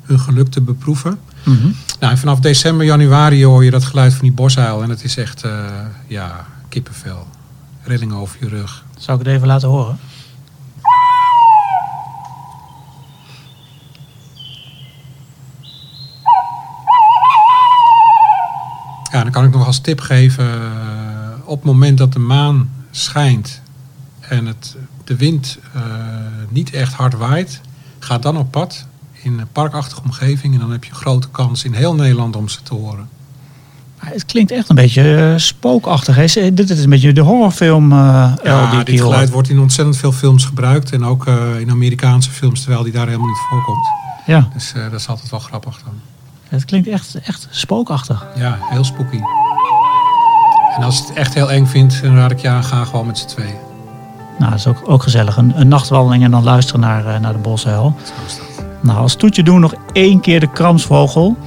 hun 0.03 0.19
geluk 0.19 0.47
te 0.47 0.61
beproeven. 0.61 1.19
Mhm. 1.43 1.67
Nou, 1.99 2.11
en 2.11 2.17
vanaf 2.17 2.39
december, 2.39 2.85
januari 2.85 3.45
hoor 3.45 3.63
je 3.63 3.71
dat 3.71 3.83
geluid 3.83 4.13
van 4.13 4.21
die 4.21 4.31
bosuil. 4.31 4.83
En 4.83 4.89
het 4.89 5.03
is 5.03 5.17
echt, 5.17 5.43
eh, 5.43 5.65
ja, 6.07 6.45
kippenvel. 6.69 7.27
Rilling 7.83 8.13
over 8.13 8.37
je 8.39 8.47
rug. 8.47 8.83
Zou 8.97 9.19
ik 9.19 9.25
het 9.25 9.35
even 9.35 9.47
laten 9.47 9.69
horen? 9.69 9.97
Ja, 19.11 19.23
dan 19.23 19.31
kan 19.31 19.43
ik 19.45 19.51
nog 19.51 19.65
als 19.65 19.79
tip 19.79 19.99
geven. 19.99 20.45
eh, 20.53 20.67
op 21.45 21.55
het 21.55 21.65
moment 21.65 21.97
dat 21.97 22.13
de 22.13 22.19
maan 22.19 22.69
schijnt 22.91 23.61
en 24.19 24.45
het, 24.45 24.75
de 25.03 25.15
wind 25.15 25.57
eh, 25.73 25.81
niet 26.49 26.71
echt 26.71 26.93
hard 26.93 27.13
waait, 27.13 27.61
ga 27.99 28.17
dan 28.17 28.37
op 28.37 28.51
pad 28.51 28.85
in 29.21 29.39
een 29.39 29.47
parkachtige 29.51 30.01
omgeving. 30.03 30.53
En 30.53 30.59
dan 30.59 30.71
heb 30.71 30.83
je 30.83 30.89
een 30.89 30.95
grote 30.95 31.29
kans 31.29 31.63
in 31.63 31.73
heel 31.73 31.95
Nederland 31.95 32.35
om 32.35 32.47
ze 32.49 32.61
te 32.63 32.73
horen. 32.73 33.09
Het 33.97 34.25
klinkt 34.25 34.51
echt 34.51 34.69
een 34.69 34.75
beetje 34.75 35.15
eh, 35.15 35.37
spookachtig. 35.39 36.15
Hè? 36.15 36.53
Dit 36.53 36.69
is 36.69 36.83
een 36.83 36.89
beetje 36.89 37.13
de 37.13 37.21
horrorfilm 37.21 37.89
L 37.89 37.93
Ja, 38.43 38.71
die 38.71 38.83
dit 38.83 39.01
geluid 39.01 39.29
wordt 39.29 39.49
in 39.49 39.59
ontzettend 39.59 39.97
veel 39.97 40.11
films 40.11 40.45
gebruikt. 40.45 40.91
En 40.91 41.05
ook 41.05 41.27
in 41.59 41.69
Amerikaanse 41.71 42.31
films, 42.31 42.61
terwijl 42.61 42.83
die 42.83 42.93
daar 42.93 43.05
helemaal 43.05 43.27
niet 43.27 43.45
voorkomt. 43.49 43.87
Ja, 44.25 44.49
Dus 44.53 44.73
dat 44.73 44.99
is 44.99 45.07
altijd 45.07 45.29
wel 45.29 45.39
grappig 45.39 45.79
dan. 45.83 45.93
Het 46.49 46.65
klinkt 46.65 46.87
echt, 46.87 47.19
echt 47.23 47.47
spookachtig. 47.49 48.27
Ja, 48.35 48.57
heel 48.61 48.83
spooky. 48.83 49.19
En 50.77 50.83
als 50.83 50.97
je 50.97 51.03
het 51.03 51.13
echt 51.13 51.33
heel 51.33 51.51
eng 51.51 51.65
vindt, 51.65 52.01
dan 52.01 52.15
raad 52.15 52.31
ik 52.31 52.39
je 52.39 52.49
aan, 52.49 52.63
ga 52.63 52.83
gewoon 52.83 53.05
met 53.05 53.17
z'n 53.17 53.27
tweeën. 53.27 53.55
Nou, 54.37 54.49
dat 54.51 54.59
is 54.59 54.67
ook, 54.67 54.81
ook 54.85 55.03
gezellig. 55.03 55.37
Een, 55.37 55.59
een 55.59 55.67
nachtwandeling 55.67 56.23
en 56.23 56.31
dan 56.31 56.43
luisteren 56.43 56.81
naar, 56.81 57.05
eh, 57.05 57.19
naar 57.19 57.33
de 57.33 57.39
bosuil. 57.39 57.95
Zo 58.03 58.13
is 58.25 58.37
dat. 58.37 58.65
Nou, 58.81 58.99
als 58.99 59.15
toetje 59.15 59.43
doen 59.43 59.59
nog 59.59 59.73
één 59.93 60.19
keer 60.19 60.39
de 60.39 60.51
kramsvogel. 60.51 61.37